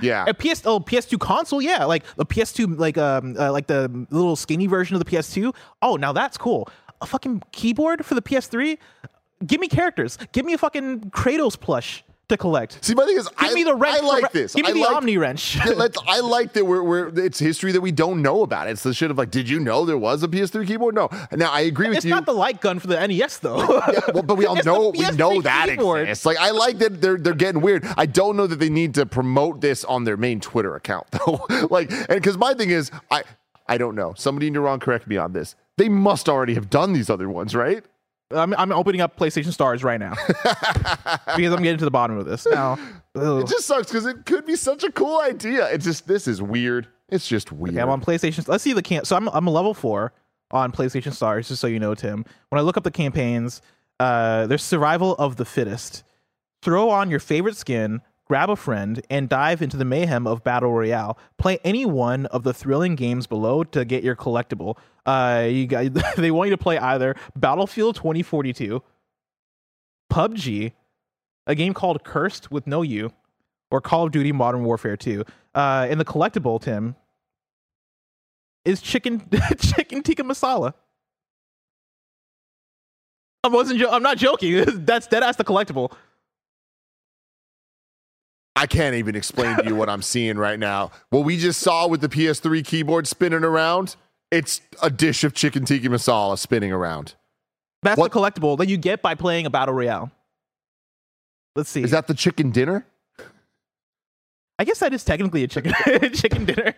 [0.00, 4.06] yeah A PS oh PS2 console, yeah, like the PS2 like um uh, like the
[4.10, 5.54] little skinny version of the PS2.
[5.82, 6.68] Oh, now that's cool.
[7.00, 8.78] A fucking keyboard for the PS3.
[9.46, 10.16] Give me characters.
[10.32, 12.84] Give me a fucking Kratos plush to collect.
[12.84, 13.96] See, my thing is, Give I, me the wrench.
[13.96, 14.54] I for- like this.
[14.54, 15.56] Give me I the like, Omni wrench.
[15.76, 18.68] Let's- I like that we're, we're it's history that we don't know about.
[18.68, 20.94] It's the shit of like, did you know there was a PS3 keyboard?
[20.94, 21.08] No.
[21.32, 22.10] Now I agree with it's you.
[22.10, 23.58] It's not the light gun for the NES though.
[23.58, 26.02] Yeah, well, but we all It's know we know that keyboard.
[26.02, 26.26] exists.
[26.26, 27.84] Like I like that they're they're getting weird.
[27.96, 31.46] I don't know that they need to promote this on their main Twitter account though.
[31.70, 33.22] like and because my thing is I
[33.68, 34.14] I don't know.
[34.16, 35.54] Somebody in wrong, correct me on this.
[35.76, 37.84] They must already have done these other ones, right?
[38.30, 42.26] I'm, I'm opening up PlayStation Stars right now because I'm getting to the bottom of
[42.26, 42.78] this now.
[43.14, 43.40] ugh.
[43.42, 45.68] It just sucks because it could be such a cool idea.
[45.70, 46.88] It's just this is weird.
[47.08, 47.74] It's just weird.
[47.74, 48.46] Okay, I'm on PlayStation.
[48.48, 49.06] Let's see the camp.
[49.06, 50.12] So I'm I'm a level four
[50.50, 52.24] on PlayStation Stars, just so you know, Tim.
[52.48, 53.62] When I look up the campaigns,
[54.00, 56.02] uh, there's survival of the fittest.
[56.62, 60.72] Throw on your favorite skin, grab a friend, and dive into the mayhem of battle
[60.72, 61.16] royale.
[61.38, 64.76] Play any one of the thrilling games below to get your collectible.
[65.06, 68.82] Uh, you got they want you to play either Battlefield 2042,
[70.12, 70.72] PUBG,
[71.46, 73.12] a game called Cursed with no U,
[73.70, 75.24] or Call of Duty Modern Warfare 2.
[75.54, 76.96] Uh, and the collectible, Tim,
[78.64, 79.22] is chicken
[79.58, 80.74] chicken tikka masala.
[83.44, 83.78] I wasn't.
[83.78, 84.64] Jo- I'm not joking.
[84.84, 85.92] That's dead ass the collectible.
[88.56, 90.90] I can't even explain to you what I'm seeing right now.
[91.10, 93.96] What we just saw with the PS3 keyboard spinning around,
[94.30, 97.14] it's a dish of chicken tikka masala spinning around.
[97.82, 100.10] That's What- the collectible that you get by playing a battle royale.
[101.54, 101.82] Let's see.
[101.82, 102.86] Is that the chicken dinner?
[104.58, 105.72] I guess that is technically a chicken
[106.14, 106.74] chicken dinner.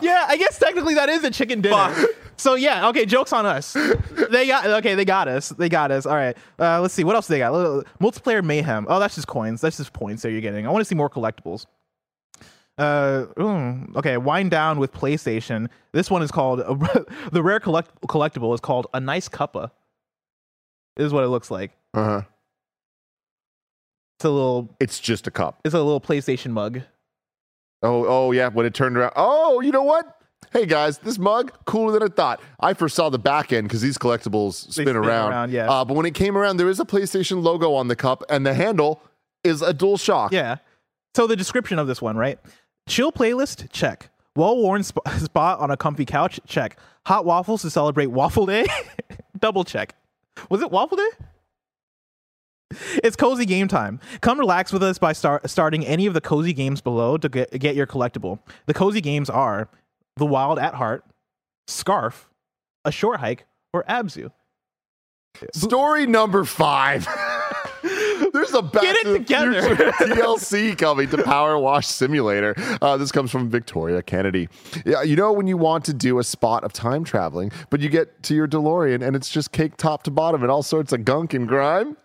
[0.00, 1.92] Yeah, I guess technically that is a chicken dinner.
[2.36, 3.06] So yeah, okay.
[3.06, 3.76] Jokes on us.
[4.32, 4.94] They got okay.
[4.94, 5.50] They got us.
[5.50, 6.06] They got us.
[6.06, 6.34] All right.
[6.58, 7.52] Uh, let's see what else they got.
[8.00, 8.86] Multiplayer mayhem.
[8.88, 9.60] Oh, that's just coins.
[9.60, 10.66] That's just points that you're getting.
[10.66, 11.66] I want to see more collectibles.
[12.78, 14.16] Uh, ooh, okay.
[14.16, 15.68] Wind down with PlayStation.
[15.92, 16.60] This one is called
[17.32, 19.70] the rare collect- collectible is called a nice cuppa.
[20.96, 21.72] This is what it looks like.
[21.92, 22.22] Uh huh.
[24.18, 24.74] It's a little.
[24.80, 25.60] It's just a cup.
[25.64, 26.80] It's a little PlayStation mug.
[27.82, 28.48] Oh, oh yeah.
[28.48, 29.12] When it turned around.
[29.16, 30.21] Oh, you know what?
[30.52, 32.42] Hey guys, this mug cooler than I thought.
[32.60, 35.30] I first saw the back end because these collectibles spin, spin around.
[35.32, 35.70] around, yeah.
[35.70, 38.44] Uh, but when it came around, there is a PlayStation logo on the cup, and
[38.44, 39.02] the handle
[39.44, 40.30] is a dual shock.
[40.30, 40.56] Yeah.
[41.16, 42.38] So the description of this one, right?
[42.86, 44.10] Chill playlist, check.
[44.36, 46.78] Well worn sp- spot on a comfy couch, check.
[47.06, 48.66] Hot waffles to celebrate Waffle Day,
[49.38, 49.94] double check.
[50.50, 51.08] Was it Waffle Day?
[53.02, 54.00] It's cozy game time.
[54.20, 57.58] Come relax with us by start, starting any of the cozy games below to get,
[57.58, 58.38] get your collectible.
[58.66, 59.68] The cozy games are
[60.16, 61.04] The Wild at Heart,
[61.66, 62.28] Scarf,
[62.84, 64.30] A Short Hike, or Abzu.
[65.54, 67.06] Story number five.
[68.32, 69.62] There's a Back Get it to the together.
[69.62, 72.54] Future DLC coming to PowerWash Simulator.
[72.80, 74.48] Uh, this comes from Victoria Kennedy.
[74.86, 77.88] Yeah, you know when you want to do a spot of time traveling, but you
[77.88, 81.04] get to your DeLorean and it's just cake top to bottom and all sorts of
[81.04, 81.96] gunk and grime?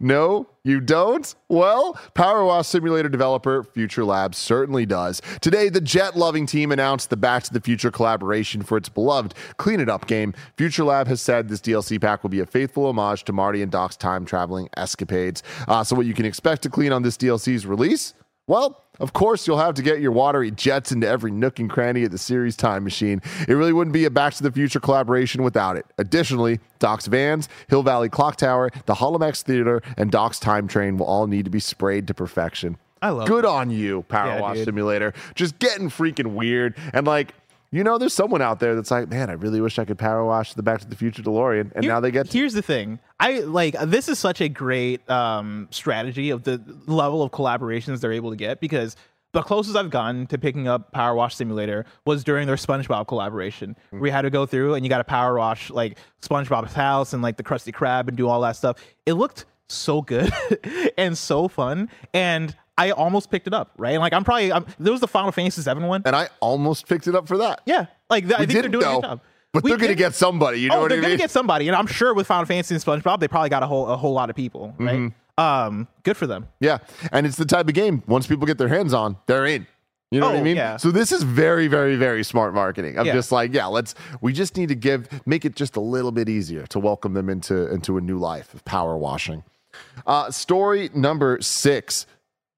[0.00, 1.34] No, you don't?
[1.48, 5.20] Well, PowerWash Simulator developer FuturLabs certainly does.
[5.40, 9.34] Today, the jet loving team announced the Back to the Future collaboration for its beloved
[9.56, 10.34] Clean It Up game.
[10.56, 13.96] FuturLab has said this DLC pack will be a faithful homage to Marty and Doc's
[13.96, 15.42] time traveling escapades.
[15.68, 18.14] Uh, so, what you can expect to clean on this DLC's release?
[18.46, 22.04] Well, of course, you'll have to get your watery jets into every nook and cranny
[22.04, 23.22] of the series time machine.
[23.48, 25.86] It really wouldn't be a Back to the Future collaboration without it.
[25.98, 31.06] Additionally, Doc's vans, Hill Valley Clock Tower, the Holomax Theater, and Doc's Time Train will
[31.06, 32.76] all need to be sprayed to perfection.
[33.00, 34.66] I love Good on you, Power Yeah, Wash dude.
[34.66, 35.12] Simulator.
[35.34, 36.76] Just getting freaking weird.
[36.92, 37.34] And like,
[37.72, 40.24] you know, there's someone out there that's like, man, I really wish I could power
[40.24, 41.72] wash the Back to the Future DeLorean.
[41.74, 42.38] And Here- now they get to.
[42.38, 47.22] here's the thing i like this is such a great um strategy of the level
[47.22, 48.96] of collaborations they're able to get because
[49.32, 53.76] the closest i've gotten to picking up power wash simulator was during their spongebob collaboration
[53.90, 57.12] where we had to go through and you got to power wash like spongebob's house
[57.12, 60.30] and like the krusty krab and do all that stuff it looked so good
[60.98, 64.92] and so fun and i almost picked it up right like i'm probably I'm, there
[64.92, 67.60] was the final fantasy 7 one And I almost picked it up for that.
[67.66, 69.20] yeah like th- i think they're doing a good job
[69.52, 70.60] But We they're going to get somebody.
[70.60, 72.74] You know oh, what I they're gonna get somebody, and I'm sure with Final Fantasy
[72.74, 74.98] and SpongeBob, they probably got a whole a whole lot of people, right?
[74.98, 75.44] Mm-hmm.
[75.44, 76.48] Um, good for them.
[76.60, 76.78] Yeah.
[77.10, 79.66] And it's the type of game, once people get their hands on, they're in.
[80.10, 80.56] You know what I Oh, mean?
[80.56, 80.76] yeah.
[80.78, 82.98] So this is very, very, very smart marketing.
[82.98, 83.12] I'm Yeah.
[83.14, 86.28] just like, yeah, let's we just need to give make it just a little bit
[86.30, 89.42] easier to welcome them into into a new life of power washing.
[90.06, 92.06] Uh, story number six.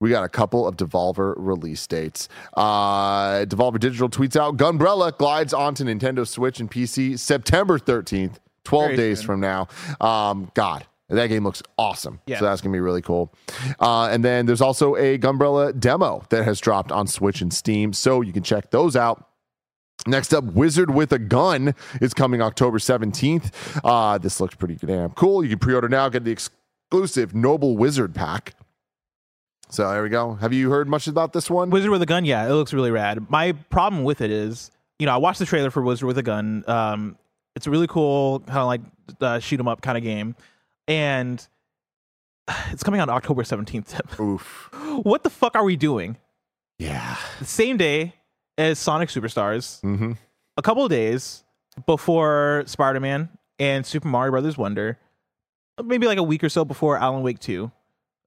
[0.00, 2.28] We got a couple of Devolver release dates.
[2.54, 8.84] Uh, Devolver Digital tweets out Gunbrella glides onto Nintendo Switch and PC September 13th, 12
[8.86, 9.26] Very days soon.
[9.26, 9.68] from now.
[10.00, 12.20] Um, God, that game looks awesome.
[12.26, 12.38] Yeah.
[12.38, 13.32] So that's going to be really cool.
[13.78, 17.92] Uh, and then there's also a Gunbrella demo that has dropped on Switch and Steam.
[17.92, 19.28] So you can check those out.
[20.06, 23.52] Next up, Wizard with a Gun is coming October 17th.
[23.84, 25.42] Uh, this looks pretty damn cool.
[25.42, 28.54] You can pre order now, get the exclusive Noble Wizard pack.
[29.70, 30.34] So there we go.
[30.34, 31.70] Have you heard much about this one?
[31.70, 33.28] Wizard with a Gun, yeah, it looks really rad.
[33.30, 36.22] My problem with it is, you know, I watched the trailer for Wizard with a
[36.22, 36.64] Gun.
[36.68, 37.16] Um,
[37.56, 38.80] it's a really cool, kind of like
[39.20, 40.36] uh, shoot 'em up kind of game,
[40.86, 41.46] and
[42.70, 44.20] it's coming out October 17th.
[44.20, 44.70] Oof.
[45.02, 46.16] what the fuck are we doing?
[46.78, 47.16] Yeah.
[47.38, 48.14] The same day
[48.58, 49.80] as Sonic Superstars.
[49.82, 50.12] Mm-hmm.
[50.56, 51.42] A couple of days
[51.86, 54.98] before Spider Man and Super Mario Brothers Wonder,
[55.82, 57.70] maybe like a week or so before Alan Wake 2.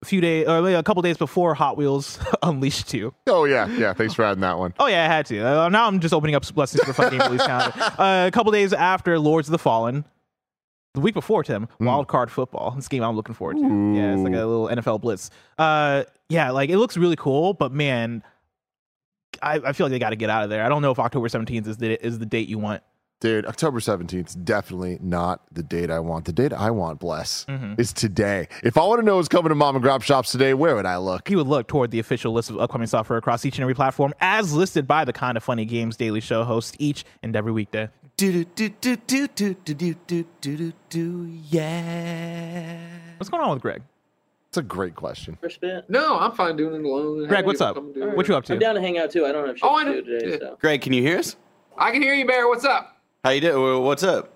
[0.03, 3.11] A few days, or a couple days before Hot Wheels Unleashed 2.
[3.27, 3.93] Oh yeah, yeah.
[3.93, 4.73] Thanks for adding that one.
[4.79, 5.39] Oh yeah, I had to.
[5.39, 7.79] Uh, now I'm just opening up blessings for fun game release calendar.
[7.97, 10.05] Uh, a couple days after Lords of the Fallen,
[10.93, 12.71] the week before Tim, Wild Card Football.
[12.75, 13.63] This game I'm looking forward to.
[13.95, 15.31] Yeah, it's like a little NFL blitz.
[15.57, 18.21] Uh, yeah, like it looks really cool, but man,
[19.41, 20.63] I, I feel like they got to get out of there.
[20.63, 22.83] I don't know if October 17th is the is the date you want.
[23.20, 26.26] Dude, October 17th is definitely not the date I want.
[26.26, 27.82] The date I want, bless, Mm-hmm.
[27.82, 28.47] is today.
[28.61, 30.86] If I want to know what's coming to mom and grab shops today, where would
[30.86, 31.28] I look?
[31.28, 34.13] You would look toward the official list of upcoming software across each and every platform,
[34.22, 37.89] as listed by the Kinda Funny Games Daily Show host each and every weekday.
[38.18, 42.78] Do do do do do do do do do do do yeah.
[43.18, 43.82] What's going on with Greg?
[44.49, 45.38] It's a great question.
[45.41, 45.89] First bit.
[45.89, 47.28] No, I'm fine doing it alone.
[47.28, 47.76] Greg, what's up?
[47.76, 48.15] Come do it.
[48.15, 48.53] What you up to?
[48.53, 49.26] I'm down to hang out too.
[49.26, 50.30] I don't have shit Oh, to do today.
[50.34, 50.38] Yeah.
[50.39, 50.57] So.
[50.61, 51.36] Greg, can you hear us?
[51.78, 52.47] I can hear you, Bear.
[52.47, 52.96] What's up?
[53.28, 53.84] How you doing?
[53.84, 54.34] What's up?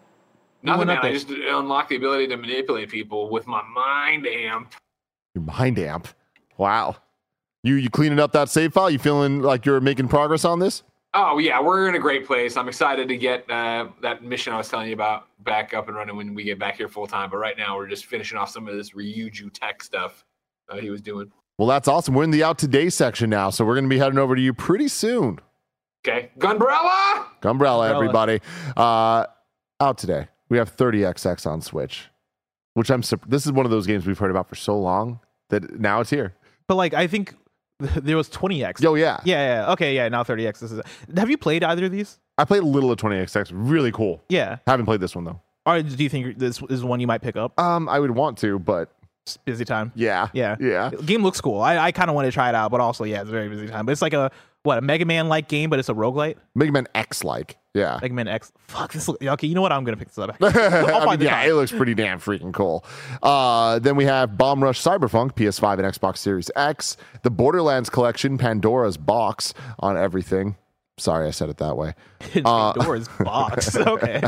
[0.64, 0.98] Nothing, One man.
[1.02, 4.74] I just unlocked the ability to manipulate people with my mind amp.
[5.34, 6.10] Your mind amp.
[6.58, 6.98] Wow.
[7.64, 8.90] You you cleaning up that save file?
[8.90, 10.84] You feeling like you're making progress on this?
[11.14, 12.58] Oh yeah, we're in a great place.
[12.58, 15.96] I'm excited to get uh, that mission I was telling you about back up and
[15.96, 17.30] running when we get back here full time.
[17.30, 20.26] But right now, we're just finishing off some of this Ryujin tech stuff
[20.68, 21.32] uh, he was doing.
[21.58, 22.14] Well, that's awesome.
[22.14, 24.42] We're in the out today section now, so we're going to be heading over to
[24.42, 25.40] you pretty soon.
[26.08, 27.26] Okay, Gunbrella.
[27.44, 27.96] Umbrella, Umbrella.
[27.96, 28.40] everybody.
[28.76, 29.26] Uh,
[29.80, 30.28] out today.
[30.50, 32.10] We have 30XX on Switch,
[32.74, 33.02] which I'm.
[33.28, 36.10] This is one of those games we've heard about for so long that now it's
[36.10, 36.34] here.
[36.68, 37.36] But like, I think
[37.80, 38.84] there was 20x.
[38.86, 39.20] Oh, yeah.
[39.24, 39.72] Yeah, yeah.
[39.74, 40.10] Okay, yeah.
[40.10, 40.60] Now 30x.
[40.60, 40.82] This is.
[41.16, 42.20] Have you played either of these?
[42.38, 43.52] I played a little of 20XX.
[43.54, 44.24] Really cool.
[44.28, 44.58] Yeah.
[44.66, 45.40] Haven't played this one though.
[45.68, 47.58] Or do you think this is one you might pick up?
[47.60, 48.92] Um, I would want to, but
[49.28, 49.92] Just busy time.
[49.94, 50.56] yeah, Yeah.
[50.60, 50.90] yeah.
[51.06, 51.62] Game looks cool.
[51.62, 53.48] I, I kind of want to try it out, but also, yeah, it's a very
[53.48, 53.86] busy time.
[53.86, 54.32] But it's like a
[54.64, 56.36] what a Mega Man like game, but it's a roguelite.
[56.56, 58.00] Mega Man X like, yeah.
[58.02, 58.52] Mega Man X.
[58.68, 59.08] Fuck this.
[59.08, 59.72] Look, okay, you know what?
[59.72, 60.36] I'm gonna pick this up.
[60.42, 61.50] I mean, yeah, time.
[61.50, 62.86] it looks pretty damn freaking cool.
[63.24, 68.38] Uh, then we have Bomb Rush Cyberpunk, PS5 and Xbox Series X, the Borderlands Collection,
[68.38, 70.56] Pandora's Box on everything.
[70.98, 71.96] Sorry, I said it that way.
[72.46, 73.76] Uh, Pandora's box.
[73.76, 74.22] Okay.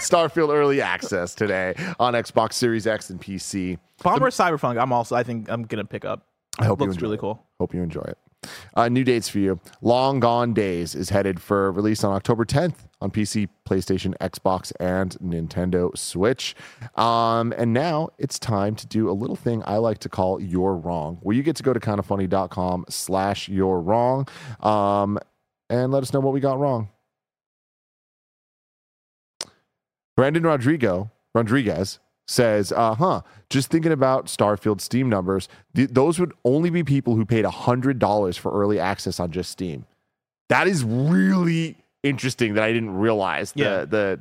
[0.00, 3.78] Starfield Early Access today on Xbox Series X and PC.
[4.02, 4.80] Bomb Rush Cyberpunk.
[4.80, 5.14] I'm also.
[5.14, 6.26] I think I'm gonna pick up.
[6.58, 7.20] I hope you Looks really it.
[7.20, 7.44] cool.
[7.60, 8.18] Hope you enjoy it.
[8.74, 9.60] Uh, new dates for you.
[9.80, 15.16] Long Gone Days is headed for release on October 10th on PC, PlayStation, Xbox, and
[15.18, 16.54] Nintendo Switch.
[16.94, 20.76] Um, and now it's time to do a little thing I like to call You're
[20.76, 24.28] Wrong, where you get to go to kindafunny.com slash You're Wrong
[24.60, 25.18] um,
[25.68, 26.88] and let us know what we got wrong.
[30.16, 31.98] Brandon Rodrigo Rodriguez
[32.28, 37.16] says, uh huh, just thinking about Starfield Steam numbers, th- those would only be people
[37.16, 39.84] who paid $100 for early access on just Steam.
[40.48, 43.80] That is really interesting that I didn't realize Yeah.
[43.80, 44.20] the, the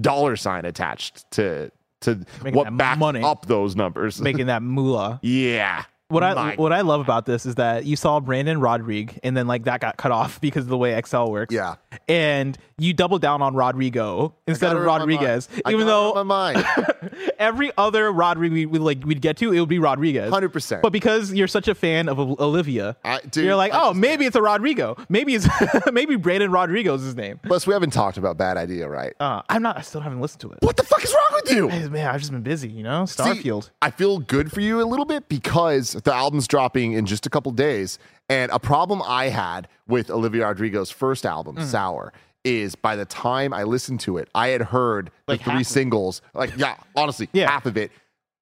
[0.00, 1.70] dollar sign attached to
[2.02, 3.22] to Making what backed money.
[3.22, 4.22] up those numbers.
[4.22, 5.18] Making that moolah.
[5.22, 5.84] yeah.
[6.10, 9.36] What I My- what I love about this is that you saw Brandon Rodrigue and
[9.36, 11.54] then like that got cut off because of the way Excel works.
[11.54, 11.76] Yeah.
[12.08, 15.10] And you double down on Rodrigo instead of it on my mind.
[15.20, 15.48] Rodriguez.
[15.68, 16.66] Even though my mind.
[17.38, 20.30] every other Rodrigue we, we like we'd get to, it would be Rodriguez.
[20.30, 20.82] 100%.
[20.82, 24.26] But because you're such a fan of Olivia, I- dude, you're like, I oh, maybe
[24.26, 24.96] it's a Rodrigo.
[25.08, 25.46] Maybe it's
[25.92, 27.40] maybe Brandon Rodrigo's his name.
[27.42, 29.14] Plus, we haven't talked about Bad Idea, right?
[29.20, 29.76] Uh, I'm not.
[29.78, 30.58] I still haven't listened to it.
[30.60, 31.90] What the fuck is wrong with you?
[31.90, 33.06] Man, I've just been busy, you know.
[33.06, 33.70] See, Starfield.
[33.80, 37.30] I feel good for you a little bit because the album's dropping in just a
[37.30, 37.98] couple days.
[38.28, 41.64] And a problem I had with Olivia Rodrigo's first album, Mm.
[41.64, 42.12] Sour,
[42.44, 46.22] is by the time I listened to it, I had heard Like the three singles,
[46.32, 47.50] like, yeah, honestly, Yeah.
[47.50, 47.90] half of it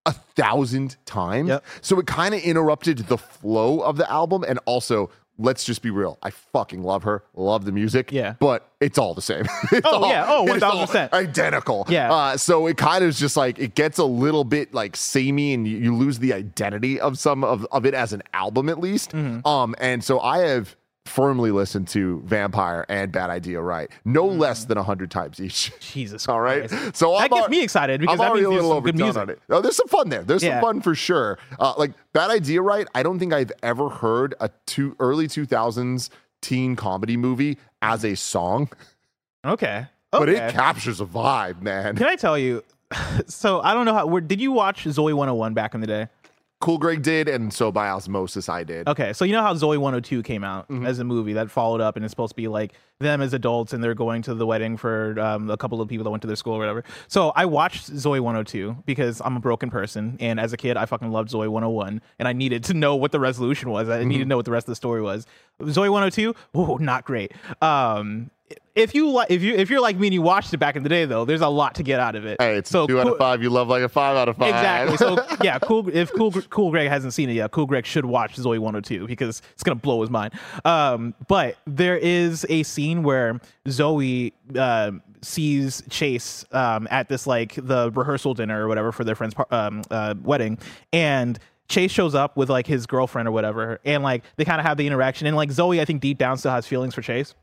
[0.07, 1.49] a thousand times.
[1.49, 1.65] Yep.
[1.81, 4.45] So it kind of interrupted the flow of the album.
[4.47, 6.19] And also, let's just be real.
[6.23, 8.11] I fucking love her, love the music.
[8.13, 8.35] Yeah.
[8.41, 9.45] But it's all the same.
[9.73, 10.25] It's Oh, all- yeah.
[10.29, 11.13] Oh, it is all 1000%.
[11.13, 11.87] Identical.
[11.89, 12.13] Yeah.
[12.13, 15.55] Uh, so it kind of is just like it gets a little bit like samey
[15.55, 18.79] and you, you lose the identity of some of, of it as an album at
[18.81, 19.13] least.
[19.13, 19.47] Mm-hmm.
[19.47, 20.77] Um, and so I have
[21.09, 25.73] firmly listen to Vampire and Bad Idea Right, no less than a hundred times each.
[25.81, 26.29] Jesus.
[26.29, 26.69] All right.
[26.69, 26.97] Christ.
[26.97, 29.03] So that I'm gets al- me excited because I'm that already means a little overdone
[29.03, 29.21] music.
[29.23, 29.41] on it.
[29.51, 30.23] Oh, there's some fun there.
[30.23, 30.61] There's Yeah.
[30.61, 31.39] some fun for sure.
[31.59, 36.11] Uh, like Bad Idea Right, I don't think I've ever heard a two early 2000s
[36.41, 38.69] teen comedy movie as a song,
[39.45, 39.87] Okay.
[40.13, 41.97] but it captures a vibe, man.
[41.97, 42.63] Can I tell you?
[43.27, 44.07] So I don't know how.
[44.07, 46.09] Where, did you watch Zoey 101 back in the day?
[46.61, 48.89] Cool Greg did, and so by osmosis I did.
[48.89, 50.87] Okay, so you know how Zoey 102 came out Mm-hmm.
[50.87, 53.73] as a movie that followed up, and it's supposed to be like them as adults,
[53.73, 56.27] and they're going to the wedding for um, a couple of people that went to
[56.27, 56.83] their school or whatever.
[57.07, 60.85] So I watched Zoey 102 because I'm a broken person, and as a kid, I
[60.87, 63.89] fucking loved Zoey 101, and I needed to know what the resolution was.
[63.89, 64.19] I needed Mm-hmm.
[64.23, 65.27] to know what the rest of the story was.
[65.63, 67.31] Zoey 102, oh, not great.
[67.63, 68.33] Um,
[68.75, 70.83] if you like, if you if you're like me and you watched it back in
[70.83, 72.41] the day, though, there's a lot to get out of it.
[72.41, 73.43] Hey, it's so two out of five.
[73.43, 74.55] You love like a five out of five.
[74.55, 74.97] Exactly.
[74.97, 75.89] So yeah, cool.
[75.89, 79.43] If cool cool Greg hasn't seen it yet, cool Greg should watch Zoey 102 because
[79.53, 80.35] it's gonna blow his mind.
[80.65, 84.93] Um, but there is a scene where Zoey uh,
[85.23, 89.83] sees Chase um, at this like the rehearsal dinner or whatever for their friend's um,
[89.91, 90.59] uh, wedding,
[90.93, 91.39] and.
[91.71, 94.79] Chase shows up with like his girlfriend or whatever, and like they kind of have
[94.79, 95.27] the interaction.
[95.27, 97.35] And like Zoey, I think deep down still has feelings for Chase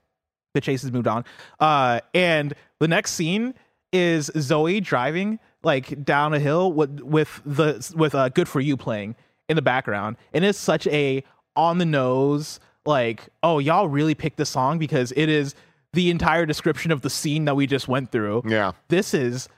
[0.56, 1.26] but Chase has moved on.
[1.60, 3.54] Uh, and the next scene
[3.94, 8.78] is Zoey driving like down a hill with with the with uh, "Good for You"
[8.78, 9.16] playing
[9.50, 11.24] in the background, and it's such a
[11.56, 15.56] on the nose like, oh, y'all really picked this song because it is
[15.94, 18.44] the entire description of the scene that we just went through.
[18.46, 18.74] Yeah.
[18.90, 19.50] This is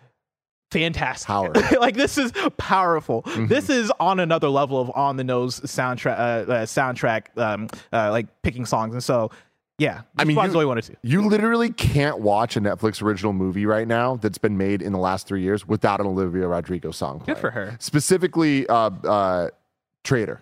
[0.71, 1.27] fantastic.
[1.27, 1.51] Power.
[1.79, 3.23] like this is powerful.
[3.23, 3.47] Mm-hmm.
[3.47, 6.17] This is on another level of on the nose soundtrack.
[6.17, 9.31] Uh, uh, soundtrack, um, uh, like picking songs, and so
[9.77, 10.01] yeah.
[10.17, 10.95] I mean, you, wanted to.
[11.03, 14.99] you literally can't watch a Netflix original movie right now that's been made in the
[14.99, 17.21] last three years without an Olivia Rodrigo song.
[17.25, 17.77] Good for her.
[17.79, 19.49] Specifically, uh, uh,
[20.03, 20.41] Traitor.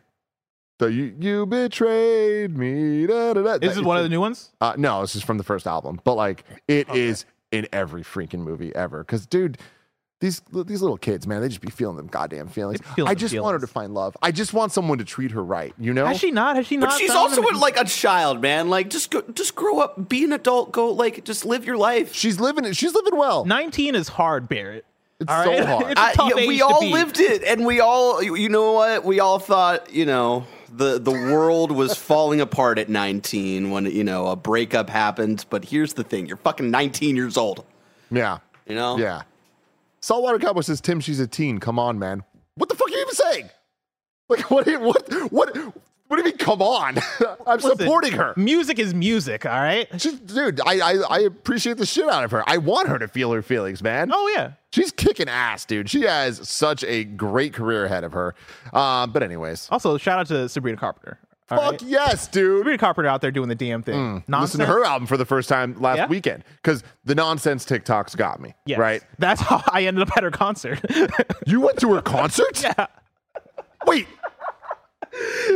[0.79, 3.07] So you you betrayed me.
[3.07, 3.53] Da, da, da.
[3.65, 4.51] Is this one of the new ones?
[4.59, 8.39] Uh, no, this is from the first album, but like it is in every freaking
[8.39, 9.03] movie ever.
[9.03, 9.57] Because dude,
[10.22, 12.80] these these little kids, man, they just be feeling them goddamn feelings.
[12.80, 14.16] They feel I the just want her to find love.
[14.22, 15.74] I just want someone to treat her right.
[15.78, 16.05] You know?
[16.05, 16.55] Has she not?
[16.55, 16.91] Has she not?
[16.91, 17.59] But she's also him?
[17.59, 18.70] like a child, man.
[18.70, 22.13] Like just go, just grow up, be an adult, go like just live your life.
[22.13, 22.76] She's living it.
[22.78, 23.43] She's living well.
[23.45, 24.86] 19 is hard, Barrett.
[25.20, 25.66] It's All so right?
[25.66, 25.91] hard.
[25.91, 26.91] It's a I- tough yeah, age we to all be.
[26.93, 29.03] lived it, and we all, you you know what?
[29.03, 34.03] We all thought, you know, the the world was falling apart at 19 when you
[34.05, 35.45] know a breakup happened.
[35.49, 37.66] But here's the thing: you're fucking 19 years old.
[38.09, 38.39] Yeah.
[38.68, 38.97] You know?
[38.97, 39.22] Yeah.
[40.05, 41.57] Saltwater Cowboy says, Tim, she's a teen.
[41.57, 42.23] Come on, man.
[42.53, 43.49] What the fuck are you even saying?
[44.29, 44.65] Like, what?
[44.65, 45.11] do you- What?
[45.31, 45.57] What?
[46.07, 46.37] What do you mean?
[46.37, 46.99] Come on!
[47.47, 48.35] I'm Listen, supporting her.
[48.37, 49.89] Music is music, all right?
[50.27, 52.43] Dude, I, I I appreciate the shit out of her.
[52.45, 54.11] I want her to feel her feelings, man.
[54.13, 54.51] Oh, yeah.
[54.71, 55.89] She's kicking ass, dude.
[55.89, 58.35] She has such a great career ahead of her.
[58.71, 61.17] Um, but anyways, Also, shout out to Sabrina Carpenter.
[61.51, 61.81] All fuck right?
[61.83, 62.59] yes, dude.
[62.59, 64.23] Sabrina Carpenter out there doing the damn thing.
[64.27, 64.41] Mm.
[64.41, 66.07] Listen to her album for the first time last Yeah?
[66.07, 68.53] weekend because the nonsense TikToks got me.
[68.65, 68.79] Yes.
[68.79, 69.03] Right?
[69.19, 70.79] That's how I ended up at her concert.
[71.47, 72.63] You went to her concert?
[72.63, 72.87] yeah.
[73.85, 74.07] Wait.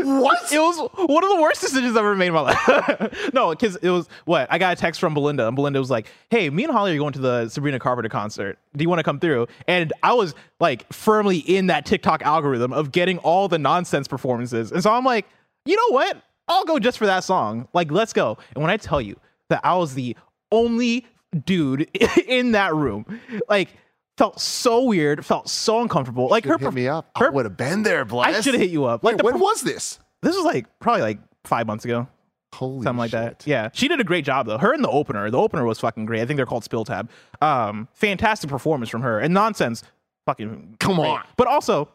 [0.04, 0.52] what?
[0.54, 3.30] It was one of the worst decisions I've ever made in my life.
[3.34, 6.08] no, because it was what I got a text from Belinda, and Belinda was like,
[6.30, 8.58] "Hey, me and Holly are going to the Sabrina Carpenter concert.
[8.78, 12.72] Do you want to come through?" And I was like firmly in that TikTok algorithm
[12.72, 15.26] of getting all the nonsense performances, and so I'm like,
[15.70, 16.18] you know what?
[16.48, 17.68] I'll go just for that song.
[17.74, 18.38] Like, let's go.
[18.56, 19.16] And when I tell you
[19.50, 20.16] that I was the
[20.52, 21.06] only
[21.46, 21.90] dude
[22.28, 23.06] in that room,
[23.50, 23.70] like.
[24.18, 25.26] Felt so weird.
[25.26, 26.28] Felt so uncomfortable.
[26.28, 27.10] Like her, hit me up.
[27.18, 28.36] her- I would have been there, Bless.
[28.36, 29.02] I should have hit you up.
[29.02, 29.98] Like Wait, the when was this?
[30.22, 32.06] this was like probably like five months ago
[32.54, 33.44] Holy something like that.
[33.44, 33.48] shit.
[33.48, 34.58] Yeah, she did a great job though.
[34.58, 36.20] Her and the opener, the opener was fucking great.
[36.22, 37.10] I think they're called Spill Tab.
[37.42, 39.20] Um, fantastic performance from her.
[39.22, 39.84] And Nonsense,
[40.26, 41.08] fucking Come great.
[41.08, 41.24] on.
[41.38, 41.88] But also,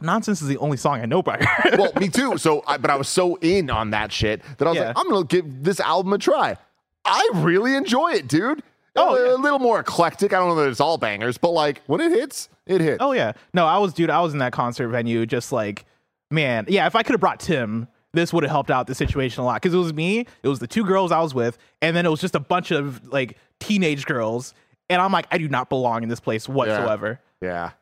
[0.00, 1.70] Nonsense is the only song I know by her.
[1.78, 2.38] well, me too.
[2.38, 4.88] So, I, but I was so in on that shit that I was Yeah.
[4.88, 6.56] like, I'm gonna give this album a try.
[7.04, 8.62] I really enjoy it, dude.
[8.96, 9.34] Oh, a, yeah.
[9.34, 10.32] a little more eclectic.
[10.32, 12.98] I don't know that it's all bangers, but like when it hits, it hits.
[13.00, 14.10] oh yeah, no, I was dude.
[14.10, 15.84] I was in that concert venue, just like
[16.30, 16.86] man, yeah.
[16.86, 17.88] If I could have brought Tim.
[18.14, 20.60] This would have helped out the situation a lot because it was me, it was
[20.60, 23.36] the two girls I was with, and then it was just a bunch of like
[23.60, 24.54] teenage girls,
[24.88, 27.20] and I'm like, I do not belong in this place whatsoever.
[27.42, 27.72] yeah.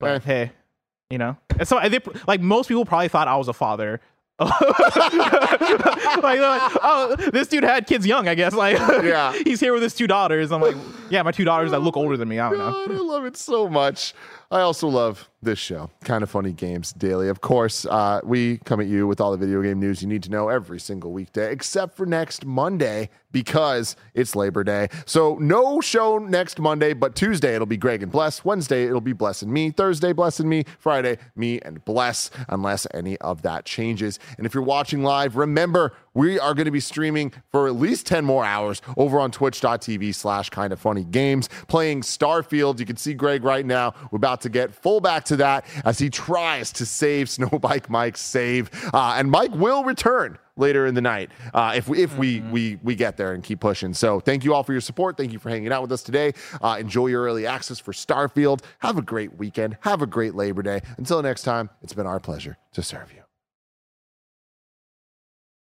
[0.00, 0.18] But Eh.
[0.24, 0.52] hey,
[1.10, 1.36] you know.
[1.58, 4.00] And so I think like most people probably thought I was a father.
[4.40, 4.52] like,
[6.22, 8.54] like, oh, this dude had kids young, I guess.
[8.58, 9.32] Like, Yeah.
[9.44, 10.52] he's here with his two daughters.
[10.52, 10.76] I'm like,
[11.10, 12.38] yeah, my two daughters that look older than me.
[12.38, 12.94] I don't know.
[12.94, 14.14] I love it so much.
[14.50, 17.28] I also love this show, Kinda Funny Games Daily.
[17.28, 20.22] Of course, uh, we come at you with all the video game news you need
[20.24, 24.88] to know every single weekday, except for next Monday because it's Labor Day.
[25.06, 28.44] So no show next Monday, but Tuesday it'll be Greg and Bless.
[28.44, 29.70] Wednesday it'll be Bless and me.
[29.70, 30.64] Thursday, Bless and me.
[30.78, 34.18] Friday, me and Bless, unless any of that changes.
[34.38, 38.04] And if you're watching live, remember we are going to be streaming for at least
[38.06, 42.80] 10 more hours over on twitch.tv slash kinda funny games playing Starfield.
[42.80, 43.94] You can see Greg right now.
[44.10, 48.20] We're about to get full back to that as he tries to save Snowbike Mike's
[48.20, 48.68] save.
[48.92, 52.80] Uh, and Mike will return later in the night uh, if we if we we
[52.82, 53.94] we get there and keep pushing.
[53.94, 55.16] So thank you all for your support.
[55.16, 56.32] Thank you for hanging out with us today.
[56.60, 58.62] Uh, enjoy your early access for Starfield.
[58.80, 59.76] Have a great weekend.
[59.82, 60.80] Have a great Labor Day.
[60.96, 63.27] Until next time, it's been our pleasure to serve you.